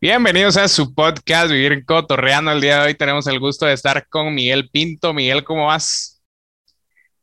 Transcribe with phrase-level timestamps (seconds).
[0.00, 2.52] Bienvenidos a su podcast Vivir Cotorreando.
[2.52, 5.12] El día de hoy tenemos el gusto de estar con Miguel Pinto.
[5.12, 6.22] Miguel, ¿cómo vas?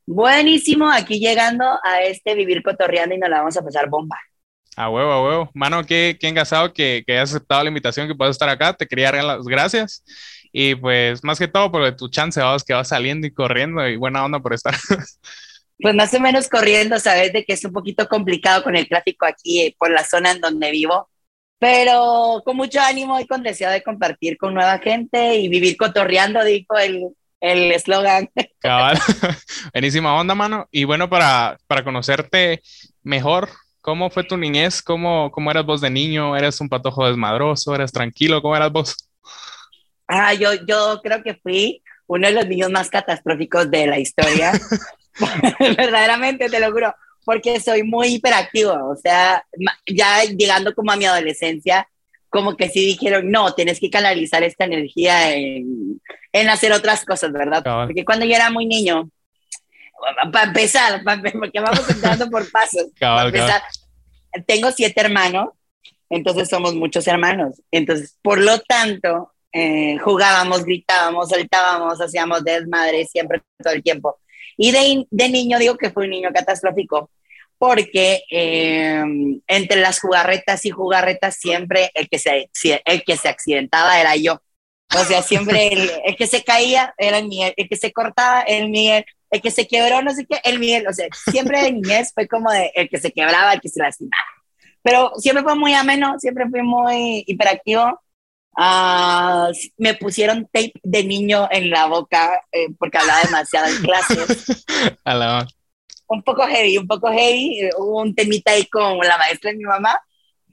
[0.05, 4.17] Buenísimo, aquí llegando a este Vivir Cotorreando y nos la vamos a pasar bomba.
[4.75, 5.51] A huevo, a huevo.
[5.53, 8.73] Mano, qué, qué engasado que, que hayas aceptado la invitación, que puedas estar acá.
[8.73, 10.03] Te quería dar las gracias.
[10.51, 13.95] Y pues, más que todo, por tu chance, vamos, que vas saliendo y corriendo y
[13.95, 14.75] buena onda por estar.
[15.77, 19.25] Pues más o menos corriendo, sabes de que es un poquito complicado con el tráfico
[19.25, 21.09] aquí eh, por la zona en donde vivo
[21.59, 26.43] pero con mucho ánimo y con deseo de compartir con nueva gente y vivir cotorreando,
[26.43, 28.29] dijo el eslogan.
[28.59, 28.97] Cabal,
[29.73, 30.67] buenísima onda, mano.
[30.71, 32.61] Y bueno, para, para conocerte
[33.03, 33.49] mejor,
[33.81, 34.81] ¿cómo fue tu niñez?
[34.81, 36.35] ¿Cómo, ¿Cómo eras vos de niño?
[36.35, 37.75] ¿Eres un patojo desmadroso?
[37.75, 38.41] ¿Eres tranquilo?
[38.41, 39.09] ¿Cómo eras vos?
[40.07, 44.51] Ah, yo, yo creo que fui uno de los niños más catastróficos de la historia.
[45.77, 46.93] Verdaderamente, te lo juro
[47.25, 49.43] porque soy muy hiperactivo, o sea,
[49.87, 51.87] ya llegando como a mi adolescencia,
[52.29, 57.31] como que sí dijeron, no, tienes que canalizar esta energía en, en hacer otras cosas,
[57.31, 57.63] ¿verdad?
[57.85, 59.09] Porque cuando yo era muy niño,
[60.31, 61.01] para empezar,
[61.39, 63.61] porque vamos entrando por pasos, para empezar,
[64.45, 65.49] tengo siete hermanos,
[66.09, 73.41] entonces somos muchos hermanos, entonces, por lo tanto, eh, jugábamos, gritábamos, saltábamos, hacíamos desmadre siempre,
[73.63, 74.19] todo el tiempo.
[74.57, 77.09] Y de, de, niño digo que fue un niño catastrófico
[77.57, 79.03] porque eh,
[79.47, 82.49] entre las jugarretas y jugarretas siempre el que, se,
[82.85, 84.41] el que se accidentaba era yo.
[84.93, 85.67] O sea, siempre
[86.05, 89.51] el, que se caía era el Miguel, el que se cortaba el Miguel, el que
[89.51, 90.87] se quebró, no sé qué, el Miguel.
[90.87, 93.81] O sea, siempre de niñez fue como de el que se quebraba, el que se
[93.81, 94.23] lastimaba.
[94.81, 98.01] Pero siempre fue muy ameno, siempre fui muy hiperactivo.
[98.57, 104.65] Uh, me pusieron tape de niño en la boca eh, porque hablaba demasiado en clases.
[106.07, 107.69] un poco heavy, un poco heavy.
[107.77, 109.99] Hubo un temita ahí con la maestra de mi mamá,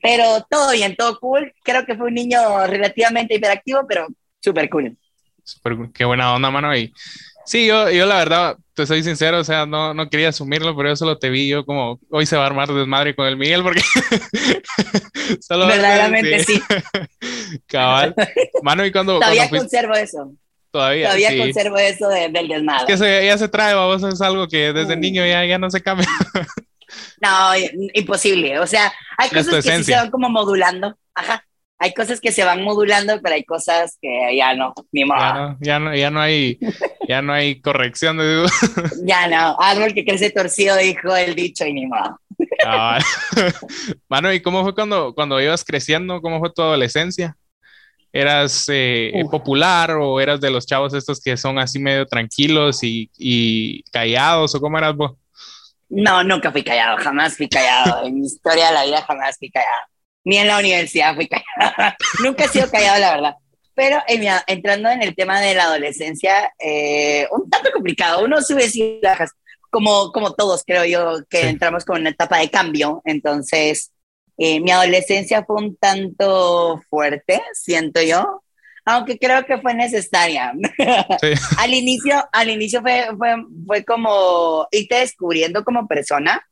[0.02, 1.52] pero todo bien, todo cool.
[1.62, 4.06] Creo que fue un niño relativamente hiperactivo, pero
[4.40, 4.96] súper cool.
[5.44, 6.74] Super, qué buena onda, mano.
[6.76, 6.92] Y
[7.44, 10.90] sí, yo, yo la verdad, te soy sincero, o sea, no, no quería asumirlo, pero
[10.90, 13.62] yo solo te vi, yo como, hoy se va a armar desmadre con el Miguel,
[13.62, 13.82] porque...
[15.40, 16.60] solo Verdaderamente sí.
[17.66, 18.14] Cabal.
[18.62, 19.18] Mano, y cuando...
[19.18, 20.32] Todavía conservo eso.
[20.72, 22.94] Todavía, Todavía conservo eso del desmadre.
[22.94, 25.00] Es que ya se trae, vamos, es algo que desde mm.
[25.00, 26.08] niño ya, ya no se cambia.
[27.20, 27.50] no,
[27.92, 28.58] imposible.
[28.58, 30.96] O sea, hay cosas que se van como modulando.
[31.14, 31.44] Ajá.
[31.78, 35.18] Hay cosas que se van modulando, pero hay cosas que ya no, ni modo.
[35.18, 36.58] Ya no, ya no, ya no hay,
[37.08, 38.46] ya no hay corrección de
[39.04, 42.18] Ya no, árbol que crece torcido, dijo el dicho, y ni modo.
[42.64, 42.98] Ah,
[44.08, 46.22] Mano, ¿y cómo fue cuando, cuando ibas creciendo?
[46.22, 47.36] ¿Cómo fue tu adolescencia?
[48.12, 53.82] ¿Eras eh, popular o eras de los chavos estos que son así medio tranquilos y,
[53.90, 55.12] callados o cómo eras vos?
[55.88, 58.06] No, nunca fui callado, jamás fui callado.
[58.06, 59.86] en mi historia de la vida jamás fui callado.
[60.24, 61.96] Ni en la universidad fui callado.
[62.22, 63.34] nunca he sido callado, la verdad.
[63.74, 64.02] Pero
[64.46, 68.24] entrando en el tema de la adolescencia, eh, un tanto complicado.
[68.24, 69.30] Uno sube y bajas,
[69.70, 73.00] como, como todos creo yo, que entramos con una etapa de cambio.
[73.06, 73.91] Entonces,
[74.38, 78.42] eh, mi adolescencia fue un tanto fuerte, siento yo,
[78.84, 80.52] aunque creo que fue necesaria.
[81.58, 83.34] al inicio, al inicio fue, fue,
[83.66, 86.44] fue como irte descubriendo como persona.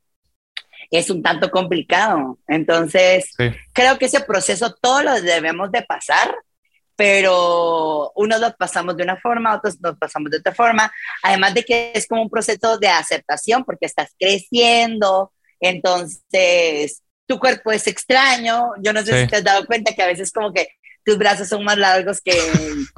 [0.90, 2.38] Es un tanto complicado.
[2.48, 3.32] Entonces,
[3.72, 6.34] creo que ese proceso todos lo debemos de pasar,
[6.96, 10.92] pero unos lo pasamos de una forma, otros lo pasamos de otra forma.
[11.22, 15.32] Además de que es como un proceso de aceptación porque estás creciendo.
[15.60, 18.72] Entonces, tu cuerpo es extraño.
[18.82, 20.66] Yo no sé si te has dado cuenta que a veces como que
[21.04, 22.34] tus brazos son más largos que,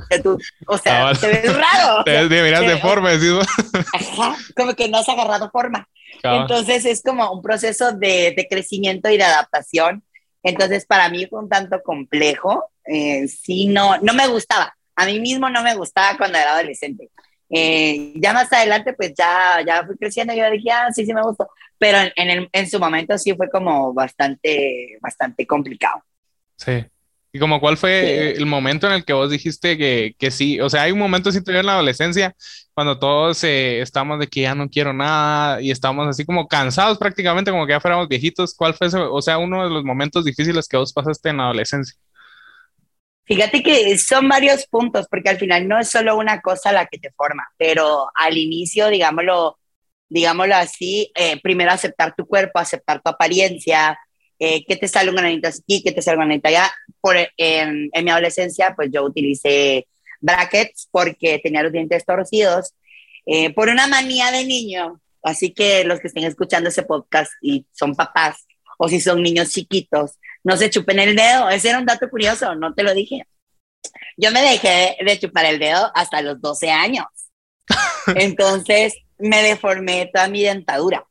[0.08, 2.02] que tú, o sea, te ves raro.
[2.04, 5.86] Te ves miras de forma, Ajá, como que no has agarrado forma.
[6.22, 10.02] Entonces es como un proceso de, de, crecimiento y de adaptación.
[10.42, 12.70] Entonces para mí fue un tanto complejo.
[12.86, 14.74] Eh, sí, no, no me gustaba.
[14.96, 17.10] A mí mismo no me gustaba cuando era adolescente.
[17.54, 21.12] Eh, ya más adelante, pues ya, ya fui creciendo y yo dije, ah, sí, sí
[21.12, 21.48] me gustó.
[21.78, 26.02] Pero en, en, en su momento sí fue como bastante, bastante complicado.
[26.56, 26.84] Sí.
[27.34, 30.60] ¿Y como cuál fue el momento en el que vos dijiste que, que sí?
[30.60, 32.34] O sea, hay un momento, sí, todavía en la adolescencia,
[32.74, 36.98] cuando todos eh, estamos de que ya no quiero nada y estamos así como cansados
[36.98, 38.54] prácticamente, como que ya fuéramos viejitos.
[38.54, 41.98] ¿Cuál fue, o sea, uno de los momentos difíciles que vos pasaste en la adolescencia?
[43.24, 46.98] Fíjate que son varios puntos, porque al final no es solo una cosa la que
[46.98, 49.58] te forma, pero al inicio, digámoslo,
[50.08, 53.98] digámoslo así, eh, primero aceptar tu cuerpo, aceptar tu apariencia,
[54.38, 56.70] eh, que te sale un granito aquí, que te sale un granito allá.
[57.00, 59.86] Por, en, mi adolescencia, pues yo utilicé
[60.20, 62.74] brackets porque tenía los dientes torcidos,
[63.24, 65.00] eh, por una manía de niño.
[65.22, 68.44] Así que los que estén escuchando ese podcast y son papás,
[68.82, 71.48] o si son niños chiquitos, no se chupen el dedo.
[71.48, 73.28] Ese era un dato curioso, no te lo dije.
[74.16, 77.06] Yo me dejé de chupar el dedo hasta los 12 años.
[78.16, 81.06] Entonces me deformé toda mi dentadura.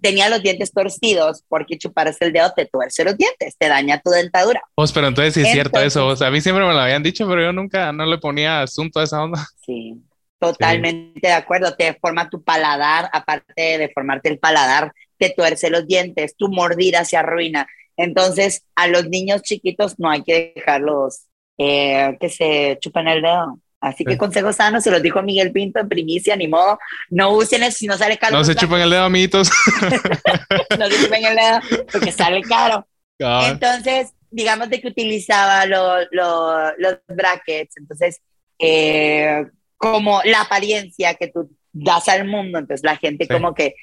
[0.00, 4.08] Tenía los dientes torcidos porque chuparse el dedo te tuerce los dientes, te daña tu
[4.08, 4.62] dentadura.
[4.74, 6.06] Pues, pero entonces sí es cierto eso.
[6.06, 8.62] O sea, a mí siempre me lo habían dicho, pero yo nunca no le ponía
[8.62, 9.46] asunto a esa onda.
[9.66, 10.02] Sí,
[10.38, 11.74] totalmente de acuerdo.
[11.76, 14.90] Te deforma tu paladar, aparte de deformarte el paladar,
[15.22, 17.68] te tuerce los dientes, tu mordida se arruina.
[17.96, 21.26] Entonces, a los niños chiquitos no hay que dejarlos
[21.58, 23.58] eh, que se chupen el dedo.
[23.80, 26.78] Así que consejos sanos, se los dijo Miguel Pinto en primicia, ni modo,
[27.10, 28.36] no usen eso si no sale caro.
[28.36, 29.50] No se chupen el dedo, amiguitos.
[30.78, 31.60] no se chupen el dedo
[31.90, 32.86] porque sale caro.
[33.18, 38.20] Entonces, digamos de que utilizaba los brackets, entonces,
[38.58, 39.46] eh,
[39.76, 43.74] como la apariencia que tú das al mundo, entonces la gente como que,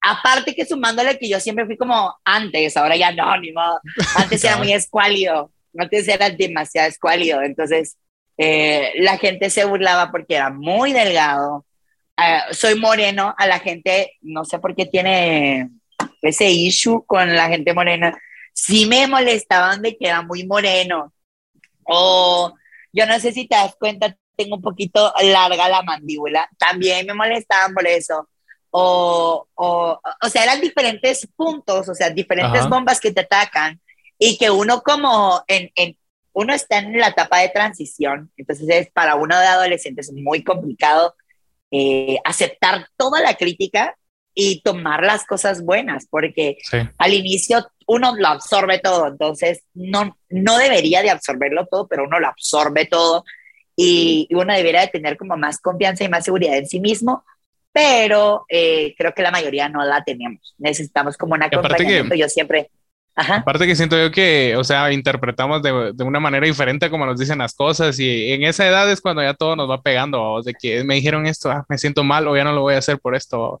[0.00, 3.80] aparte que sumándole que yo siempre fui como antes, ahora ya no, ni modo,
[4.16, 7.96] antes era muy escuálido, antes era demasiado escuálido, entonces
[8.42, 11.66] eh, la gente se burlaba porque era muy delgado.
[12.16, 15.68] Uh, soy moreno, a la gente, no sé por qué tiene
[16.22, 18.18] ese issue con la gente morena.
[18.54, 21.12] Sí me molestaban de que era muy moreno.
[21.84, 22.54] O
[22.92, 26.48] yo no sé si te das cuenta, tengo un poquito larga la mandíbula.
[26.58, 28.26] También me molestaban por eso.
[28.70, 33.80] O, o, o sea, eran diferentes puntos, o sea, diferentes bombas que te atacan
[34.18, 35.96] y que uno como en, en,
[36.32, 41.14] uno está en la etapa de transición, entonces es para uno de adolescentes muy complicado
[41.72, 43.96] eh, aceptar toda la crítica
[44.34, 46.58] y tomar las cosas buenas, porque
[46.98, 52.20] al inicio uno lo absorbe todo, entonces no, no debería de absorberlo todo, pero uno
[52.20, 53.24] lo absorbe todo
[53.76, 57.24] y, uno debería de tener como más confianza y más seguridad en sí mismo,
[57.72, 60.54] pero eh, creo que la mayoría no la tenemos.
[60.58, 62.14] Necesitamos como una acompañamiento.
[62.14, 62.70] Yo siempre
[63.14, 67.18] Aparte que siento yo que, o sea, interpretamos de, de, una manera diferente como nos
[67.18, 70.54] dicen las cosas y en esa edad es cuando ya todo nos va pegando, de
[70.54, 72.98] que me dijeron esto, ah, me siento mal o ya no lo voy a hacer
[72.98, 73.60] por esto.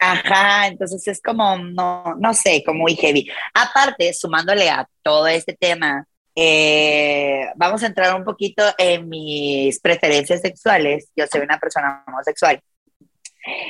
[0.00, 3.28] Ajá, entonces es como, no, no sé, como muy heavy.
[3.54, 10.40] Aparte, sumándole a todo este tema, eh, vamos a entrar un poquito en mis preferencias
[10.40, 11.08] sexuales.
[11.16, 12.60] Yo soy una persona homosexual.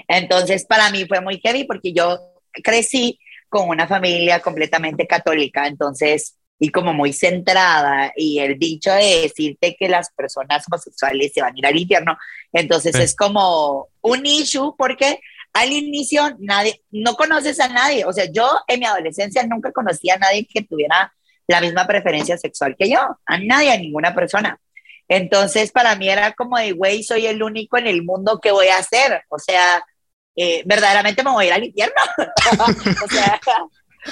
[0.07, 2.19] Entonces, para mí fue muy heavy porque yo
[2.63, 3.19] crecí
[3.49, 9.77] con una familia completamente católica, entonces, y como muy centrada, y el dicho de decirte
[9.79, 12.19] que las personas homosexuales se van a ir al infierno,
[12.53, 15.21] entonces es como un issue porque
[15.53, 20.11] al inicio nadie, no conoces a nadie, o sea, yo en mi adolescencia nunca conocí
[20.11, 21.13] a nadie que tuviera
[21.47, 24.61] la misma preferencia sexual que yo, a nadie, a ninguna persona.
[25.09, 28.69] Entonces, para mí era como de, güey, soy el único en el mundo que voy
[28.69, 29.23] a hacer.
[29.31, 29.83] O sea,
[30.37, 32.01] eh, verdaderamente me voy a ir al infierno.
[33.05, 33.41] o sea,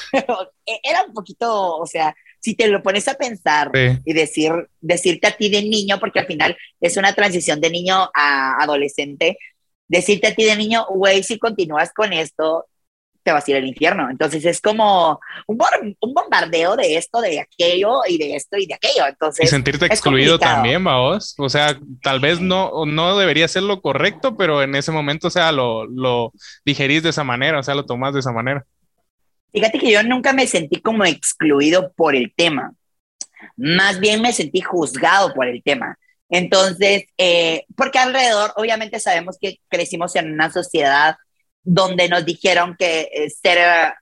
[0.82, 3.70] era un poquito, o sea, si te lo pones a pensar
[4.04, 8.10] y decir, decirte a ti de niño, porque al final es una transición de niño
[8.14, 9.38] a adolescente,
[9.88, 12.66] decirte a ti de niño, güey, si continúas con esto,
[13.26, 14.08] te vas a ir al infierno.
[14.08, 15.18] Entonces es como
[15.48, 15.58] un,
[16.00, 19.04] un, bombardeo de esto, de aquello y de esto y de aquello.
[19.08, 21.34] Entonces, y sentirte excluido también, vos.
[21.38, 25.30] O sea, tal vez no, no debería ser lo correcto, pero en ese momento, o
[25.30, 26.32] sea, lo, lo
[26.64, 28.64] digerís de esa manera, o sea, lo tomás de esa manera.
[29.52, 32.74] Fíjate que yo nunca me sentí como excluido por el tema.
[33.56, 35.98] Más bien me sentí juzgado por el tema.
[36.28, 41.16] Entonces, eh, porque alrededor, obviamente sabemos que crecimos en una sociedad
[41.66, 43.92] donde nos dijeron que eh, ser,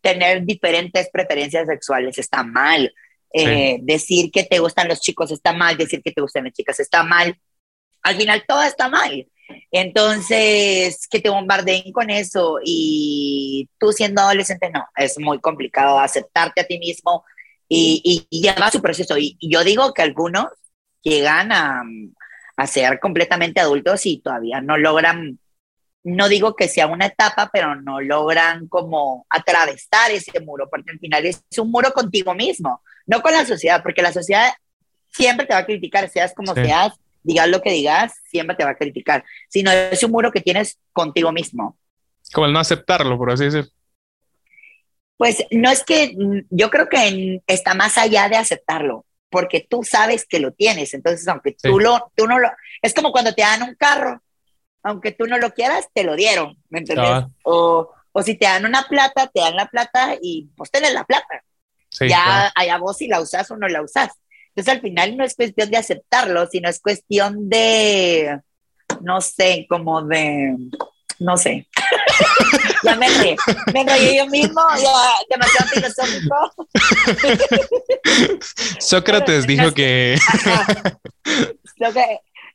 [0.00, 2.92] tener diferentes preferencias sexuales está mal.
[3.32, 6.80] Eh, decir que te gustan los chicos está mal, decir que te gustan las chicas
[6.80, 7.38] está mal.
[8.02, 9.28] Al final todo está mal.
[9.70, 16.62] Entonces, que te bombardeen con eso y tú siendo adolescente, no, es muy complicado aceptarte
[16.62, 17.24] a ti mismo
[17.68, 19.18] y, y, lleva su proceso.
[19.18, 20.46] Y, yo digo que algunos
[21.02, 21.82] llegan a,
[22.56, 25.38] a ser completamente adultos y todavía no logran
[26.02, 30.98] no digo que sea una etapa, pero no logran como atravesar ese muro, porque al
[30.98, 34.50] final es un muro contigo mismo, no con la sociedad, porque la sociedad
[35.12, 38.70] siempre te va a criticar, seas como seas, digas lo que digas, siempre te va
[38.70, 41.76] a criticar, sino es un muro que tienes contigo mismo.
[42.32, 43.70] Como el no aceptarlo, por así decirlo.
[45.16, 46.16] Pues no es que
[46.48, 51.28] yo creo que está más allá de aceptarlo, porque tú sabes que lo tienes, entonces
[51.28, 52.48] aunque tú lo, tú no lo,
[52.80, 54.22] es como cuando te dan un carro,
[54.82, 57.24] aunque tú no lo quieras, te lo dieron, ¿me entiendes?
[57.44, 61.04] O, o, si te dan una plata, te dan la plata y pues tenés la
[61.04, 61.42] plata.
[62.00, 64.10] ya allá vos si la usas o no la usas.
[64.48, 68.40] Entonces al final no es cuestión de aceptarlo, sino es cuestión de,
[69.00, 70.56] no sé, como de,
[71.20, 71.68] no sé.
[72.82, 73.36] ya me enredé,
[73.72, 74.92] me yo mismo, ya
[75.28, 76.68] demasiado filosófico.
[78.80, 80.18] Sócrates dijo que...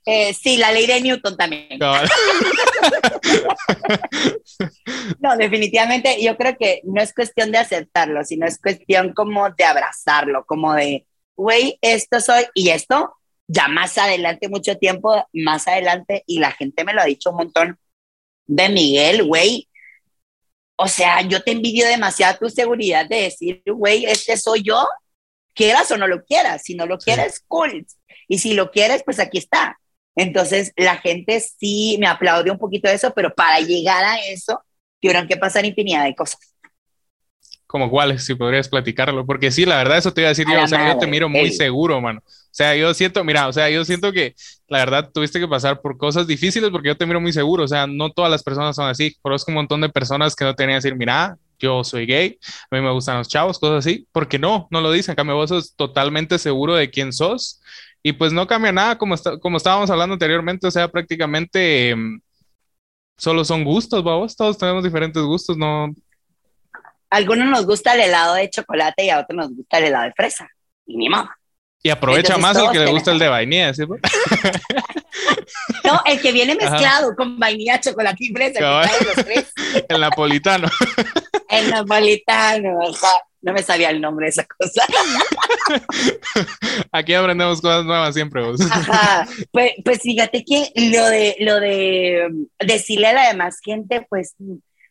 [0.05, 1.79] Eh, sí, la ley de Newton también.
[5.19, 5.35] No.
[5.37, 10.45] definitivamente yo creo que no es cuestión de aceptarlo, sino es cuestión como de abrazarlo,
[10.45, 13.15] como de, güey, esto soy y esto
[13.47, 17.37] ya más adelante, mucho tiempo más adelante, y la gente me lo ha dicho un
[17.37, 17.79] montón
[18.47, 19.67] de Miguel, güey.
[20.77, 24.87] O sea, yo te envidio demasiado tu seguridad de decir, güey, este soy yo,
[25.53, 26.63] quieras o no lo quieras.
[26.63, 27.85] Si no lo quieres, cool.
[28.27, 29.79] Y si lo quieres, pues aquí está.
[30.15, 34.61] Entonces, la gente sí me aplaude un poquito de eso, pero para llegar a eso,
[35.01, 36.39] tuvieron que pasar infinidad de cosas.
[37.67, 38.23] ¿Como cuáles?
[38.23, 39.25] Si podrías platicarlo.
[39.25, 40.63] Porque sí, la verdad, eso te iba a decir yo.
[40.63, 42.21] O sea, yo te miro muy seguro, mano.
[42.25, 44.33] O sea, yo siento, mira, o sea, yo siento que
[44.69, 47.65] la verdad tuviste que pasar por cosas difíciles porque yo te miro muy seguro.
[47.65, 49.17] O sea, no todas las personas son así.
[49.21, 52.37] Conozco un montón de personas que no tenían que decir, mira, yo soy gay,
[52.69, 54.07] a mí me gustan los chavos, cosas así.
[54.13, 55.11] Porque no, no lo dicen.
[55.11, 57.59] En cambio, vos sos totalmente seguro de quién sos.
[58.07, 60.67] Y pues no cambia nada, como, como estábamos hablando anteriormente.
[60.67, 62.21] O sea, prácticamente em,
[63.17, 64.35] solo son gustos, vamos.
[64.35, 65.85] Todos tenemos diferentes gustos, no.
[65.85, 70.03] A algunos nos gusta el helado de chocolate y a otros nos gusta el helado
[70.03, 70.47] de fresa.
[70.85, 71.35] Y mi mamá.
[71.81, 73.81] Y aprovecha más el que le gusta el de vainilla, ¿sí?
[75.83, 78.59] no, el que viene mezclado con vainilla, chocolate y fresa.
[79.89, 80.69] el napolitano.
[81.49, 82.81] el napolitano,
[83.45, 84.83] no me sabía el nombre de esa cosa.
[86.91, 88.41] Aquí aprendemos cosas nuevas siempre.
[88.41, 88.59] Vos.
[88.59, 89.27] Ajá.
[89.51, 92.27] Pues, pues, fíjate que lo de, lo de
[92.59, 94.35] decirle a la demás gente, pues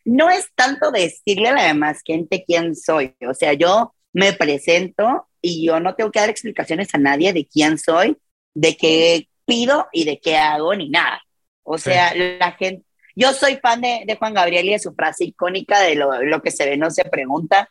[0.05, 3.13] no es tanto decirle a la demás gente quién soy.
[3.29, 7.45] O sea, yo me presento y yo no tengo que dar explicaciones a nadie de
[7.45, 8.17] quién soy,
[8.53, 11.21] de qué pido y de qué hago ni nada.
[11.63, 12.85] O sea, la gente,
[13.17, 16.41] yo soy fan de, de, Juan Gabriel y de su frase icónica de lo, lo,
[16.41, 17.69] que se ve no se pregunta.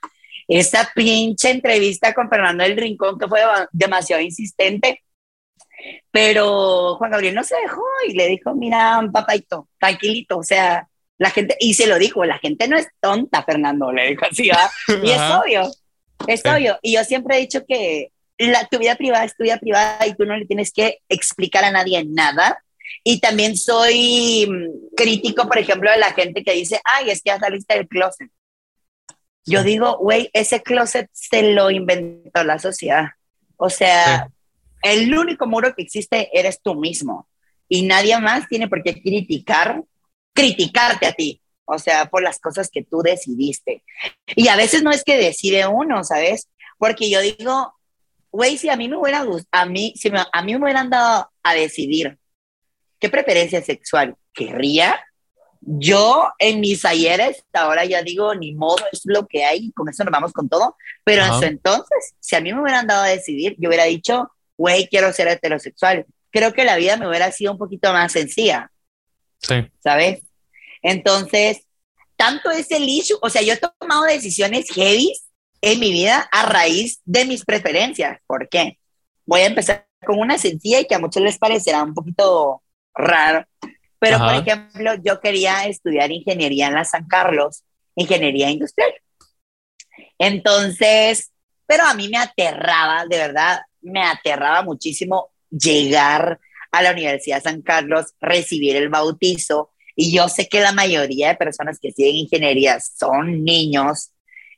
[0.48, 3.40] Esa pinche entrevista con Fernando del Rincón que fue
[3.72, 5.02] demasiado insistente,
[6.10, 11.30] pero Juan Gabriel no se dejó y le dijo, mira, papaito, tranquilito, o sea, la
[11.30, 14.50] gente, y se lo dijo, la gente no es tonta, Fernando, le dijo así,
[15.02, 15.70] y es obvio,
[16.26, 16.78] es obvio.
[16.82, 20.14] Y yo siempre he dicho que la, tu vida privada es tu vida privada y
[20.14, 22.60] tú no le tienes que explicar a nadie nada.
[23.02, 27.28] Y también soy mm, crítico, por ejemplo, de la gente que dice, ay, es que
[27.28, 28.30] ya saliste del closet.
[29.46, 33.08] Yo digo, güey, ese closet se lo inventó la sociedad.
[33.56, 34.28] O sea,
[34.82, 37.28] el único muro que existe eres tú mismo.
[37.68, 39.82] Y nadie más tiene por qué criticar,
[40.32, 43.82] criticarte a ti o sea, por las cosas que tú decidiste.
[44.26, 46.48] Y a veces no es que decide uno, ¿sabes?
[46.78, 47.74] Porque yo digo,
[48.30, 51.54] güey, si a mí me hubiera a mí, si a mí me hubieran dado a
[51.54, 52.18] decidir
[52.98, 55.00] qué preferencia sexual querría,
[55.66, 60.04] yo en mis ayeres, ahora ya digo, ni modo, es lo que hay, con eso
[60.04, 63.08] nos vamos con todo, pero en su entonces, si a mí me hubieran dado a
[63.08, 66.06] decidir, yo hubiera dicho, güey, quiero ser heterosexual.
[66.30, 68.70] Creo que la vida me hubiera sido un poquito más sencilla.
[69.38, 69.54] Sí.
[69.82, 70.22] ¿Sabes?
[70.82, 71.62] Entonces,
[72.16, 75.12] tanto es el issue, o sea, yo he tomado decisiones heavy
[75.60, 78.20] en mi vida a raíz de mis preferencias.
[78.26, 78.78] ¿Por qué?
[79.24, 82.62] Voy a empezar con una sencilla y que a muchos les parecerá un poquito
[82.94, 83.46] raro,
[84.04, 87.64] pero por ejemplo, yo quería estudiar ingeniería en la San Carlos,
[87.96, 88.92] ingeniería industrial.
[90.18, 91.32] Entonces,
[91.66, 96.38] pero a mí me aterraba, de verdad, me aterraba muchísimo llegar
[96.70, 101.28] a la Universidad de San Carlos, recibir el bautizo, y yo sé que la mayoría
[101.28, 104.10] de personas que siguen ingeniería son niños.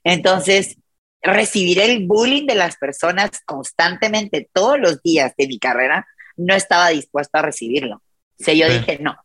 [0.02, 0.76] Entonces,
[1.22, 6.88] recibir el bullying de las personas constantemente todos los días de mi carrera, no estaba
[6.88, 7.96] dispuesto a recibirlo.
[8.40, 9.16] O sea, yo dije, no,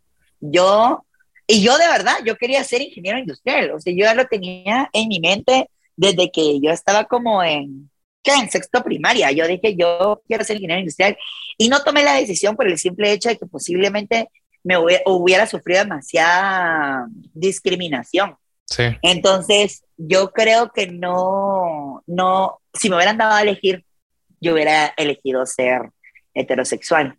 [0.41, 1.05] yo,
[1.47, 3.71] y yo de verdad, yo quería ser ingeniero industrial.
[3.71, 7.89] O sea, yo ya lo tenía en mi mente desde que yo estaba como en,
[8.23, 8.33] ¿qué?
[8.33, 9.31] En sexto primaria.
[9.31, 11.17] Yo dije, yo quiero ser ingeniero industrial.
[11.57, 14.29] Y no tomé la decisión por el simple hecho de que posiblemente
[14.63, 18.35] me hubiera, sufrido demasiada discriminación.
[18.65, 18.83] Sí.
[19.01, 23.85] Entonces, yo creo que no, no, si me hubieran dado a elegir,
[24.39, 25.89] yo hubiera elegido ser
[26.33, 27.17] heterosexual.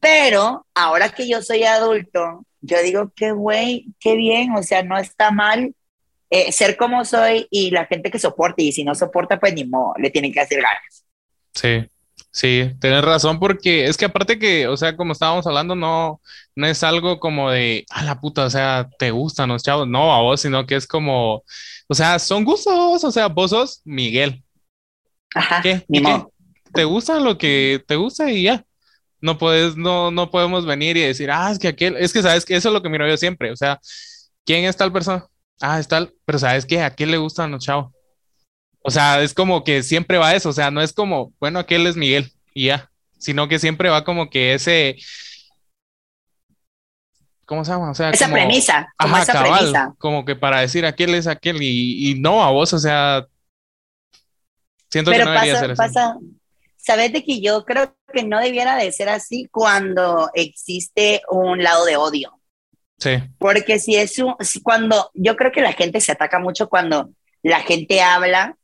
[0.00, 4.98] Pero ahora que yo soy adulto, yo digo, qué güey, qué bien, o sea, no
[4.98, 5.74] está mal
[6.30, 9.64] eh, ser como soy y la gente que soporte, y si no soporta, pues ni
[9.64, 11.04] modo, le tienen que hacer ganas.
[11.54, 11.88] Sí.
[12.30, 16.20] Sí, tienes razón porque es que aparte que, o sea, como estábamos hablando, no,
[16.54, 20.14] no es algo como de, a la puta, o sea, te gustan los chavos, no
[20.14, 21.42] a vos, sino que es como,
[21.88, 24.44] o sea, son gustos, o sea, vos sos Miguel.
[25.34, 25.84] Ajá, ¿Qué?
[26.72, 28.64] ¿Te gusta lo que te gusta y ya?
[29.20, 32.44] No puedes, no, no podemos venir y decir, ah, es que aquel, es que sabes
[32.44, 33.80] que eso es lo que miro yo siempre, o sea,
[34.44, 35.26] ¿quién es tal persona?
[35.60, 36.82] ah, está, pero ¿sabes qué?
[36.82, 37.92] ¿A quién le gustan los chavos?
[38.82, 41.86] O sea, es como que siempre va eso, o sea, no es como, bueno, aquel
[41.86, 44.96] es Miguel y ya, sino que siempre va como que ese,
[47.44, 47.90] ¿cómo se llama?
[47.90, 49.94] O sea, esa premisa, como esa premisa.
[49.98, 53.26] Como que para decir aquel es aquel y, y, no a vos, o sea,
[54.90, 55.78] siento que no pasa, debería ser así.
[55.78, 56.16] Pasa,
[56.78, 61.84] sabes de que yo creo que no debiera de ser así cuando existe un lado
[61.84, 62.40] de odio.
[62.98, 63.18] Sí.
[63.38, 67.10] Porque si es un, cuando, yo creo que la gente se ataca mucho cuando
[67.42, 68.56] la gente habla,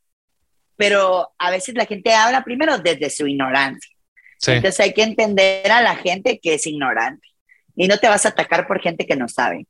[0.76, 3.94] pero a veces la gente habla primero desde su ignorancia.
[4.38, 4.52] Sí.
[4.52, 7.28] Entonces hay que entender a la gente que es ignorante
[7.76, 9.66] y no te vas a atacar por gente que no sabe.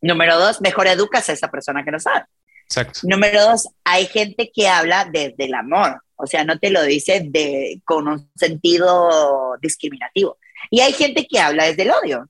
[0.00, 2.26] Número dos, mejor educas a esa persona que no sabe.
[2.64, 3.00] Exacto.
[3.04, 7.22] Número dos, hay gente que habla desde el amor, o sea, no te lo dice
[7.24, 10.36] de, con un sentido discriminativo.
[10.70, 12.28] Y hay gente que habla desde el odio.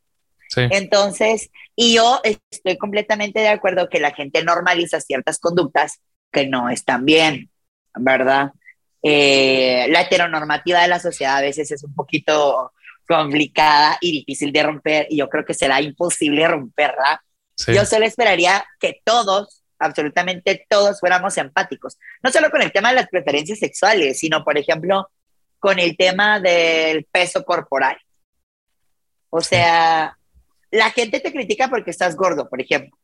[0.50, 0.62] Sí.
[0.70, 6.68] Entonces, y yo estoy completamente de acuerdo que la gente normaliza ciertas conductas que no
[6.68, 7.50] están bien,
[7.94, 8.52] ¿verdad?
[9.02, 12.72] Eh, la heteronormativa de la sociedad a veces es un poquito
[13.06, 17.22] complicada y difícil de romper y yo creo que será imposible romperla.
[17.54, 17.72] Sí.
[17.74, 22.96] Yo solo esperaría que todos, absolutamente todos, fuéramos empáticos, no solo con el tema de
[22.96, 25.10] las preferencias sexuales, sino, por ejemplo,
[25.58, 27.96] con el tema del peso corporal.
[29.30, 30.16] O sea,
[30.70, 32.96] la gente te critica porque estás gordo, por ejemplo.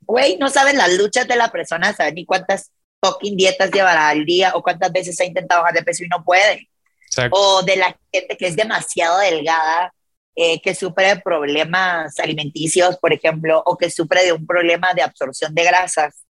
[0.00, 2.72] Güey, no sabes las luchas de la persona, sabes ni cuántas
[3.02, 6.24] fucking dietas llevará al día o cuántas veces ha intentado bajar de peso y no
[6.24, 6.68] puede.
[7.06, 7.36] Exacto.
[7.38, 9.94] O de la gente que es demasiado delgada,
[10.40, 15.02] eh, que sufre de problemas alimenticios, por ejemplo, o que sufre de un problema de
[15.02, 16.24] absorción de grasas.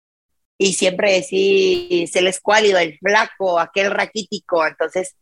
[0.59, 4.67] Y siempre decís, el escuálido, el flaco, aquel raquítico.
[4.67, 5.17] Entonces,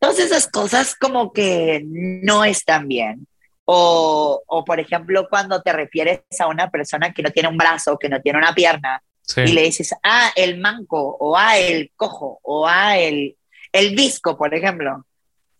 [0.00, 3.28] todas esas cosas como que no están bien.
[3.64, 7.96] O, o, por ejemplo, cuando te refieres a una persona que no tiene un brazo,
[7.96, 9.40] que no tiene una pierna, Sí.
[9.42, 13.36] y le dices, ah, el manco, o ah, el cojo, o ah, el,
[13.72, 15.04] el visco, por ejemplo.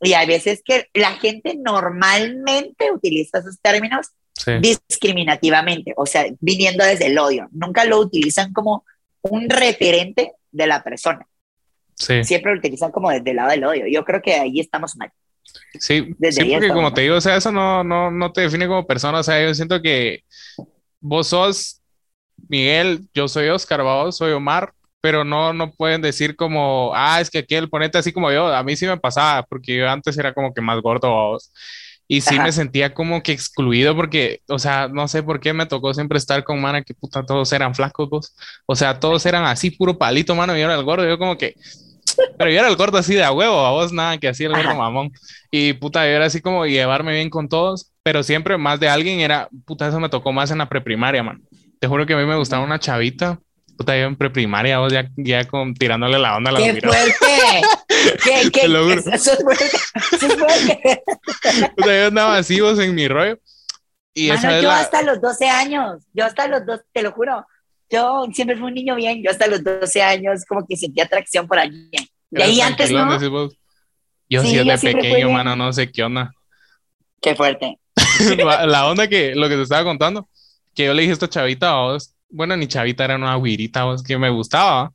[0.03, 4.53] Y hay veces que la gente normalmente utiliza esos términos Sí.
[4.61, 7.49] discriminativamente, o sea, viniendo desde el odio.
[7.53, 8.85] Nunca lo utilizan como
[9.23, 11.27] un referente de la persona.
[11.95, 12.23] Sí.
[12.23, 13.87] Siempre lo utilizan como desde el lado del odio.
[13.91, 15.11] Yo creo que ahí estamos mal.
[15.81, 16.95] Sí, Desde sí, porque como mal.
[16.95, 19.55] te digo, o sea, eso no, no, no te define como persona, o sea, yo
[19.55, 20.25] siento que
[21.01, 21.81] vos sos
[22.49, 24.75] Miguel, yo soy Oscar, vos soy Omar,
[25.07, 28.65] pero no, no pueden decir como, ah, es que aquel ponete así como yo, a
[28.65, 31.53] mí sí me pasaba, porque yo antes era como que más gordo, vos,
[32.09, 32.43] y sí Ajá.
[32.43, 36.19] me sentía como que excluido, porque, o sea, no sé por qué me tocó siempre
[36.19, 38.35] estar con mana que puta, todos eran flacos, vos,
[38.67, 41.39] o sea, todos eran así, puro palito, mano, y yo era el gordo, yo como
[41.39, 41.55] que,
[42.37, 44.55] pero yo era el gordo así de a huevo, a vos nada que así el
[44.55, 44.79] gordo Ajá.
[44.79, 45.13] mamón.
[45.53, 49.21] Y puta, yo era así como llevarme bien con todos, pero siempre más de alguien
[49.21, 51.43] era, puta, eso me tocó más en la preprimaria, man.
[51.79, 53.39] Te juro que a mí me gustaba una chavita,
[53.77, 56.95] puta, yo en preprimaria, vos ya, ya con, tirándole la onda a la ¡Qué mirada.
[56.95, 57.63] fuerte!
[58.25, 59.01] ¿Qué, qué, lo juro.
[59.13, 59.65] Eso es fuerte.
[60.13, 61.03] Eso es fuerte.
[61.77, 63.39] Puta, yo andaba así, vos en mi rollo.
[64.15, 67.13] Y Mano, esa yo la- hasta los 12 años, yo hasta los dos, te lo
[67.13, 67.47] juro,
[67.91, 71.47] yo siempre fui un niño bien, yo hasta los 12 años como que sentía atracción
[71.47, 71.91] por alguien.
[72.31, 73.19] De ahí antes no.
[74.29, 76.33] Yo Sí, sí, desde pequeño, mano, no sé qué onda.
[77.21, 77.79] Qué fuerte.
[78.39, 80.29] la, la onda que, lo que te estaba contando,
[80.75, 84.03] que yo le dije a esta chavita, vos, bueno, ni chavita, era una güirita, vos,
[84.03, 84.93] que me gustaba.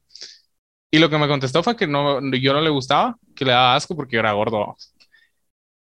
[0.91, 3.75] Y lo que me contestó fue que no, yo no le gustaba, que le daba
[3.75, 4.75] asco porque yo era gordo.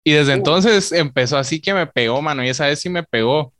[0.04, 0.34] Y desde Uh.
[0.34, 3.54] entonces empezó así que me pegó, mano, y esa vez sí me pegó.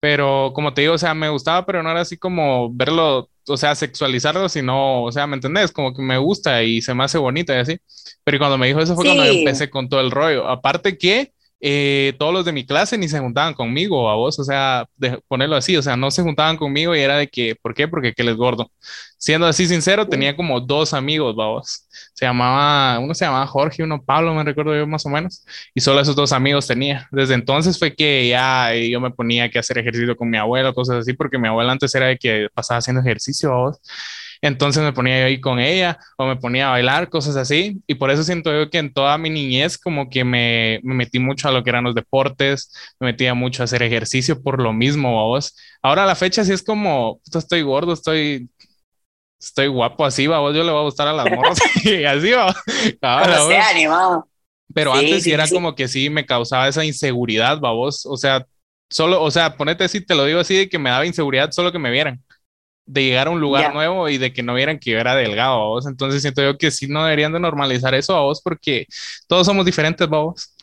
[0.00, 3.56] Pero como te digo, o sea, me gustaba, pero no era así como verlo, o
[3.58, 5.72] sea, sexualizarlo, sino, o sea, ¿me entendés?
[5.72, 7.78] Como que me gusta y se me hace bonita y así.
[8.24, 10.48] Pero cuando me dijo eso fue cuando yo empecé con todo el rollo.
[10.48, 14.44] Aparte que eh, todos los de mi clase ni se juntaban conmigo, a vos, o
[14.44, 17.74] sea, de ponerlo así, o sea, no se juntaban conmigo y era de que, ¿por
[17.74, 17.88] qué?
[17.88, 18.70] Porque aquel es gordo.
[19.18, 21.88] Siendo así sincero, tenía como dos amigos, vamos.
[22.14, 25.44] Se llamaba, uno se llamaba Jorge, uno Pablo, me recuerdo yo más o menos,
[25.74, 27.08] y solo esos dos amigos tenía.
[27.10, 30.74] Desde entonces fue que ya eh, yo me ponía que hacer ejercicio con mi abuelo,
[30.74, 33.78] cosas así, porque mi abuela antes era de que pasaba haciendo ejercicio, vos.
[34.42, 37.82] Entonces me ponía yo ahí con ella o me ponía a bailar, cosas así.
[37.86, 41.18] Y por eso siento yo que en toda mi niñez como que me, me metí
[41.18, 44.72] mucho a lo que eran los deportes, me metía mucho a hacer ejercicio por lo
[44.72, 45.56] mismo, vos.
[45.82, 48.50] Ahora a la fecha sí es como, estoy gordo, estoy,
[49.40, 52.54] estoy guapo así, vos, yo le voy a gustar a las morras y así, va.
[53.02, 54.28] Ahora, Como sea, animado.
[54.74, 55.54] pero Sí, antes sí era sí.
[55.54, 58.06] como que sí me causaba esa inseguridad, babos.
[58.06, 58.46] O sea,
[58.90, 61.72] solo, o sea, ponete así, te lo digo así, de que me daba inseguridad solo
[61.72, 62.22] que me vieran.
[62.90, 63.72] De llegar a un lugar Ya.
[63.72, 65.86] nuevo y de que no vieran que yo era delgado, babos.
[65.86, 68.86] Entonces siento yo que sí no deberían de normalizar eso, babos, porque
[69.26, 70.54] todos somos diferentes, babos.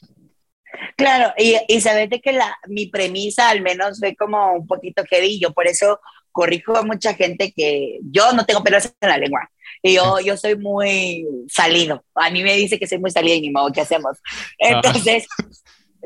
[0.98, 5.04] Claro, y, y sabes de que la, mi premisa al menos fue como un poquito
[5.10, 6.00] heavy, yo por eso
[6.32, 9.50] corrijo a mucha gente que yo no tengo pelos en la lengua.
[9.82, 12.04] Y yo, yo soy muy salido.
[12.16, 14.18] A mí me dice que soy muy salido y ni modo, ¿qué hacemos?
[14.26, 14.42] Ah.
[14.58, 15.28] Entonces,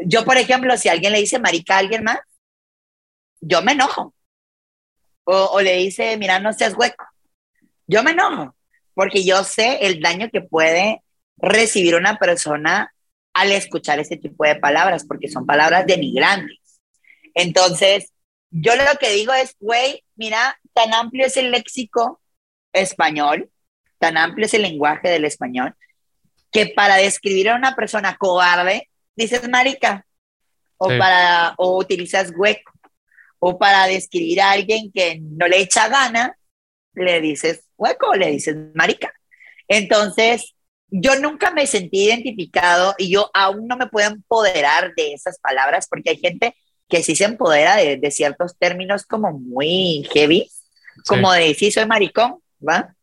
[0.05, 2.19] yo, por ejemplo, si alguien le dice marica a alguien más,
[3.41, 4.13] yo me enojo.
[5.31, 7.05] O, o le dice, mira, no seas hueco.
[7.85, 8.55] Yo me enojo,
[8.93, 11.03] porque yo sé el daño que puede
[11.37, 12.93] recibir una persona
[13.33, 16.57] al escuchar ese tipo de palabras, porque son palabras denigrantes.
[17.35, 18.11] Entonces,
[18.49, 22.19] yo lo que digo es, güey, mira, tan amplio es el léxico
[22.73, 23.49] español,
[23.99, 25.75] tan amplio es el lenguaje del español,
[26.51, 30.05] que para describir a una persona cobarde, dices marica,
[30.77, 32.71] o, para, o utilizas hueco,
[33.39, 36.37] o para describir a alguien que no le echa gana,
[36.93, 39.13] le dices hueco le dices marica.
[39.67, 40.55] Entonces,
[40.87, 45.87] yo nunca me sentí identificado y yo aún no me puedo empoderar de esas palabras
[45.89, 46.55] porque hay gente
[46.87, 50.49] que sí se empodera de, ciertos términos como muy heavy,
[51.07, 52.95] como de sí soy maricón, ¿va?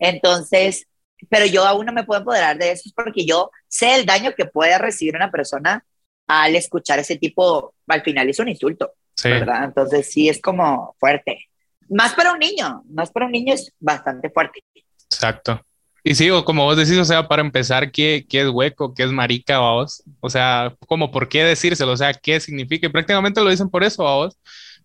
[0.00, 0.86] Entonces,
[1.28, 4.46] pero yo aún no me puedo empoderar de eso porque yo sé el daño que
[4.46, 5.84] puede recibir una persona
[6.26, 8.92] al escuchar ese tipo, al final es un insulto,
[9.24, 9.64] ¿verdad?
[9.64, 11.46] Entonces sí es como fuerte.
[11.88, 14.62] Más para un niño, más para un niño es bastante fuerte.
[15.10, 15.60] Exacto.
[16.04, 18.94] Y sí, como vos decís, o sea, para empezar, ¿qué, qué es hueco?
[18.94, 20.02] ¿Qué es marica, vos?
[20.20, 22.86] O sea, como por qué decírselo, o sea, ¿qué significa?
[22.86, 24.38] Y prácticamente lo dicen por eso, vos.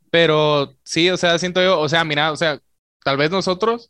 [0.10, 2.60] Pero sí, o sea, siento yo, o sea, mira, o sea,
[3.04, 3.90] tal vez nosotros,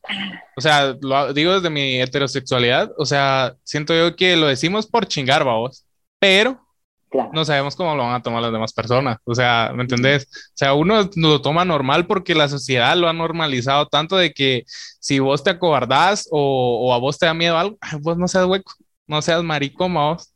[0.55, 5.07] o sea, lo digo desde mi heterosexualidad, o sea, siento yo que lo decimos por
[5.07, 5.85] chingar, vos.
[6.19, 6.61] Pero
[7.31, 9.17] no sabemos cómo lo van a tomar las demás personas.
[9.23, 10.27] O sea, ¿me entendés?
[10.31, 14.63] O sea, uno lo toma normal porque la sociedad lo ha normalizado tanto de que
[14.99, 18.73] si vos te acobardás o, a vos te da miedo algo, vos no seas hueco,
[19.07, 20.33] no seas marico, vos.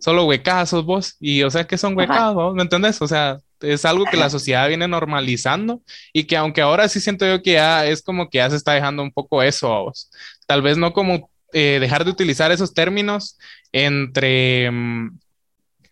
[0.00, 1.16] Solo huecas sos vos.
[1.20, 2.54] Y o sea, que son huecas, vos?
[2.54, 3.00] ¿Me entendés?
[3.02, 7.26] O sea, es algo que la sociedad viene normalizando y que aunque ahora sí siento
[7.26, 10.10] yo que ya es como que ya se está dejando un poco eso a vos.
[10.46, 13.38] Tal vez no como eh, dejar de utilizar esos términos
[13.72, 14.70] entre...
[14.70, 15.18] Mm,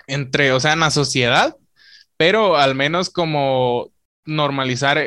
[0.06, 1.56] entre, o sea, en la sociedad,
[2.16, 3.90] pero al menos como
[4.24, 4.98] normalizar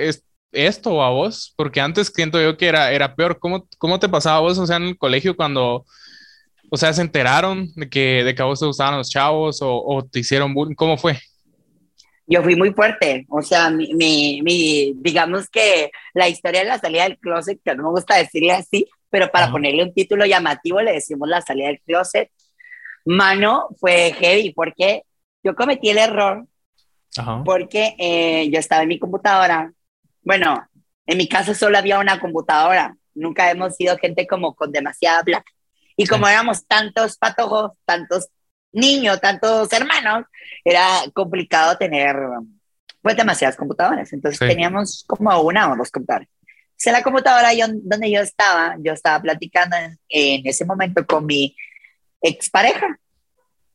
[0.51, 3.39] esto a vos, porque antes siento yo que era, era peor.
[3.39, 5.85] ¿Cómo, ¿Cómo te pasaba a vos, o sea, en el colegio cuando,
[6.69, 10.07] o sea, se enteraron de que, de que a vos te gustaban los chavos o,
[10.11, 10.75] te hicieron bullying?
[10.75, 11.19] ¿Cómo fue?
[12.31, 13.91] Yo fui muy fuerte, o sea, mi,
[14.43, 18.51] mi, digamos que la historia de la salida del closet, que no me gusta decirle
[18.51, 22.29] así, pero para ponerle un título llamativo le decimos la salida del closet,
[23.09, 25.03] mano fue heavy porque
[25.43, 26.45] yo cometí el error
[27.43, 29.73] porque eh, yo estaba en mi computadora.
[30.21, 30.63] Bueno,
[31.05, 32.95] en mi casa solo había una computadora.
[33.15, 35.51] Nunca hemos sido gente como con demasiada plata.
[35.97, 38.29] Y como éramos tantos patojos, tantos
[38.71, 40.25] niños, tantos hermanos,
[40.63, 42.15] era complicado tener
[43.01, 44.13] pues demasiadas computadoras.
[44.13, 46.29] Entonces teníamos como una o dos computadoras.
[46.85, 51.25] en la computadora yo, donde yo estaba, yo estaba platicando en, en ese momento con
[51.25, 51.55] mi
[52.21, 52.99] expareja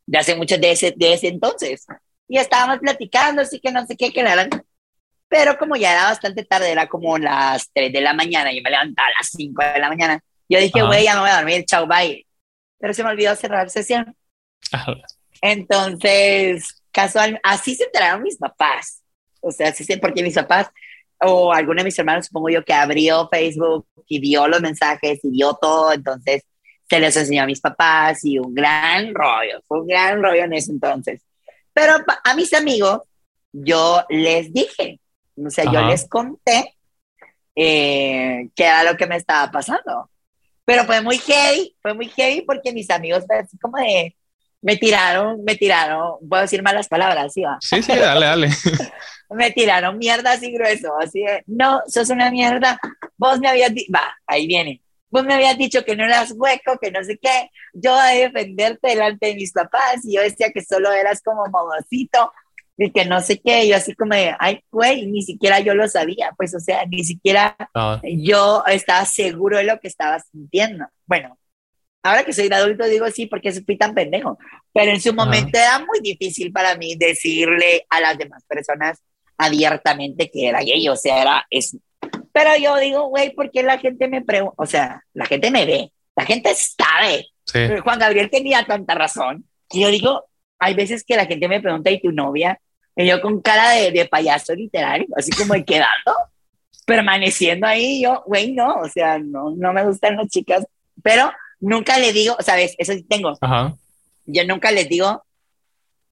[0.07, 1.87] de hace mucho de ese, de ese entonces.
[2.28, 4.50] Y estábamos platicando, así que no sé qué, que eran.
[5.28, 8.70] Pero como ya era bastante tarde, era como las 3 de la mañana, yo me
[8.70, 10.20] levantaba a las 5 de la mañana.
[10.48, 12.26] Yo dije, güey, ya no voy a dormir, chao, bye.
[12.78, 14.16] Pero se me olvidó cerrar sesión.
[15.40, 19.02] Entonces, casual, así se enteraron mis papás.
[19.40, 20.70] O sea, así se, porque mis papás
[21.20, 25.30] o alguno de mis hermanos, supongo yo, que abrió Facebook y vio los mensajes y
[25.30, 25.92] vio todo.
[25.92, 26.42] Entonces,
[26.88, 30.53] se les enseñó a mis papás y un gran rollo, fue un gran rollo en
[30.53, 31.23] ese entonces.
[31.73, 33.01] Pero a mis amigos
[33.53, 35.01] yo les dije,
[35.37, 36.77] o sea, yo les conté
[37.55, 40.11] eh, qué era lo que me estaba pasando.
[40.64, 44.16] Pero fue muy heavy, fue muy heavy porque mis amigos así como de,
[44.62, 47.59] me tiraron, me tiraron, puedo decir malas palabras, ¿sí va?
[47.61, 48.49] Sí, sí, dale, dale.
[49.31, 52.81] me tiraron mierda así grueso, así de, no, sos una mierda,
[53.16, 54.81] vos me habías va, ahí viene,
[55.14, 58.88] vos me habías dicho que no eras hueco, que no sé qué, yo a defenderte
[58.88, 62.33] delante de mis papás y yo decía que solo eras como modosito
[62.77, 65.87] y que no sé qué, yo así como de, ay, güey, ni siquiera yo lo
[65.87, 68.00] sabía, pues o sea, ni siquiera ah.
[68.03, 70.85] yo estaba seguro de lo que estaba sintiendo.
[71.07, 71.38] Bueno,
[72.03, 74.37] ahora que soy de adulto digo sí, porque fui tan pendejo,
[74.72, 79.00] pero en su momento era muy difícil para mí decirle a las demás personas
[79.38, 81.77] abiertamente que era gay, o sea, era, es,
[82.35, 84.57] pero yo digo, güey, ¿por qué la gente me pregunta?
[84.59, 87.29] O sea, la gente me ve, la gente sabe.
[87.85, 89.44] Juan Gabriel tenía tanta razón.
[89.70, 90.25] Y yo digo,
[90.59, 92.61] hay veces que la gente me pregunta, ¿y tu novia?
[92.97, 96.12] Y yo con cara de, de payaso literario, así como quedando,
[96.87, 100.66] permaneciendo ahí, yo, güey, no, o sea, no, no me gustan las chicas,
[101.05, 102.75] pero nunca le digo, ¿sabes?
[102.79, 103.38] Eso sí tengo.
[104.27, 105.23] Yo nunca les digo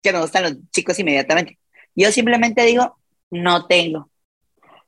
[0.00, 1.58] que me gustan los chicos inmediatamente.
[1.96, 2.96] Yo simplemente digo,
[3.28, 4.08] no tengo.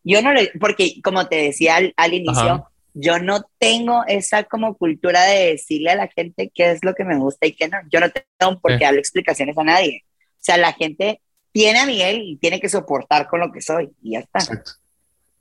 [0.05, 4.77] Yo no le, porque como te decía al, al inicio, yo no tengo esa como
[4.77, 7.79] cultura de decirle a la gente qué es lo que me gusta y qué no.
[7.91, 10.05] Yo no tengo por qué darle explicaciones a nadie.
[10.05, 13.91] O sea, la gente tiene a Miguel y tiene que soportar con lo que soy
[14.03, 14.39] y ya está.
[14.41, 14.73] Exacto.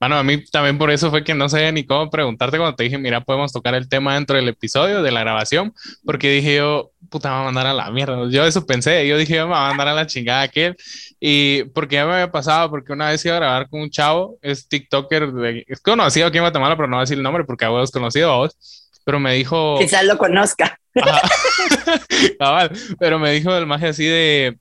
[0.03, 2.83] Bueno, a mí también por eso fue que no sabía ni cómo preguntarte cuando te
[2.83, 6.91] dije, mira, podemos tocar el tema dentro del episodio de la grabación, porque dije yo,
[7.09, 8.17] puta, me va a mandar a la mierda.
[8.29, 10.75] Yo eso pensé, yo dije, me va a mandar a la chingada aquel.
[11.21, 14.37] Y porque ya me había pasado, porque una vez iba a grabar con un chavo,
[14.41, 17.45] es TikToker, de, es conocido aquí en Guatemala, pero no voy a decir el nombre
[17.45, 19.77] porque a vos conocido a vos, pero me dijo...
[19.79, 20.77] Quizás lo conozca.
[22.99, 24.57] pero me dijo el magia así de,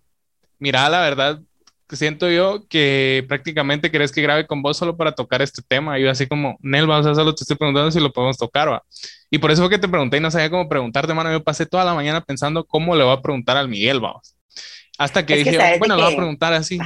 [0.61, 1.41] mira, la verdad,
[1.97, 5.99] siento yo que prácticamente querés que grabe con vos solo para tocar este tema.
[5.99, 8.71] Y yo así como, Nelva, o sea, solo te estoy preguntando si lo podemos tocar,
[8.71, 8.83] va.
[9.31, 11.31] Y por eso fue que te pregunté y no sabía cómo preguntarte, mano.
[11.33, 14.37] Yo pasé toda la mañana pensando cómo le voy a preguntar al Miguel, vamos.
[14.99, 16.79] Hasta que dije, bueno, le voy a preguntar así.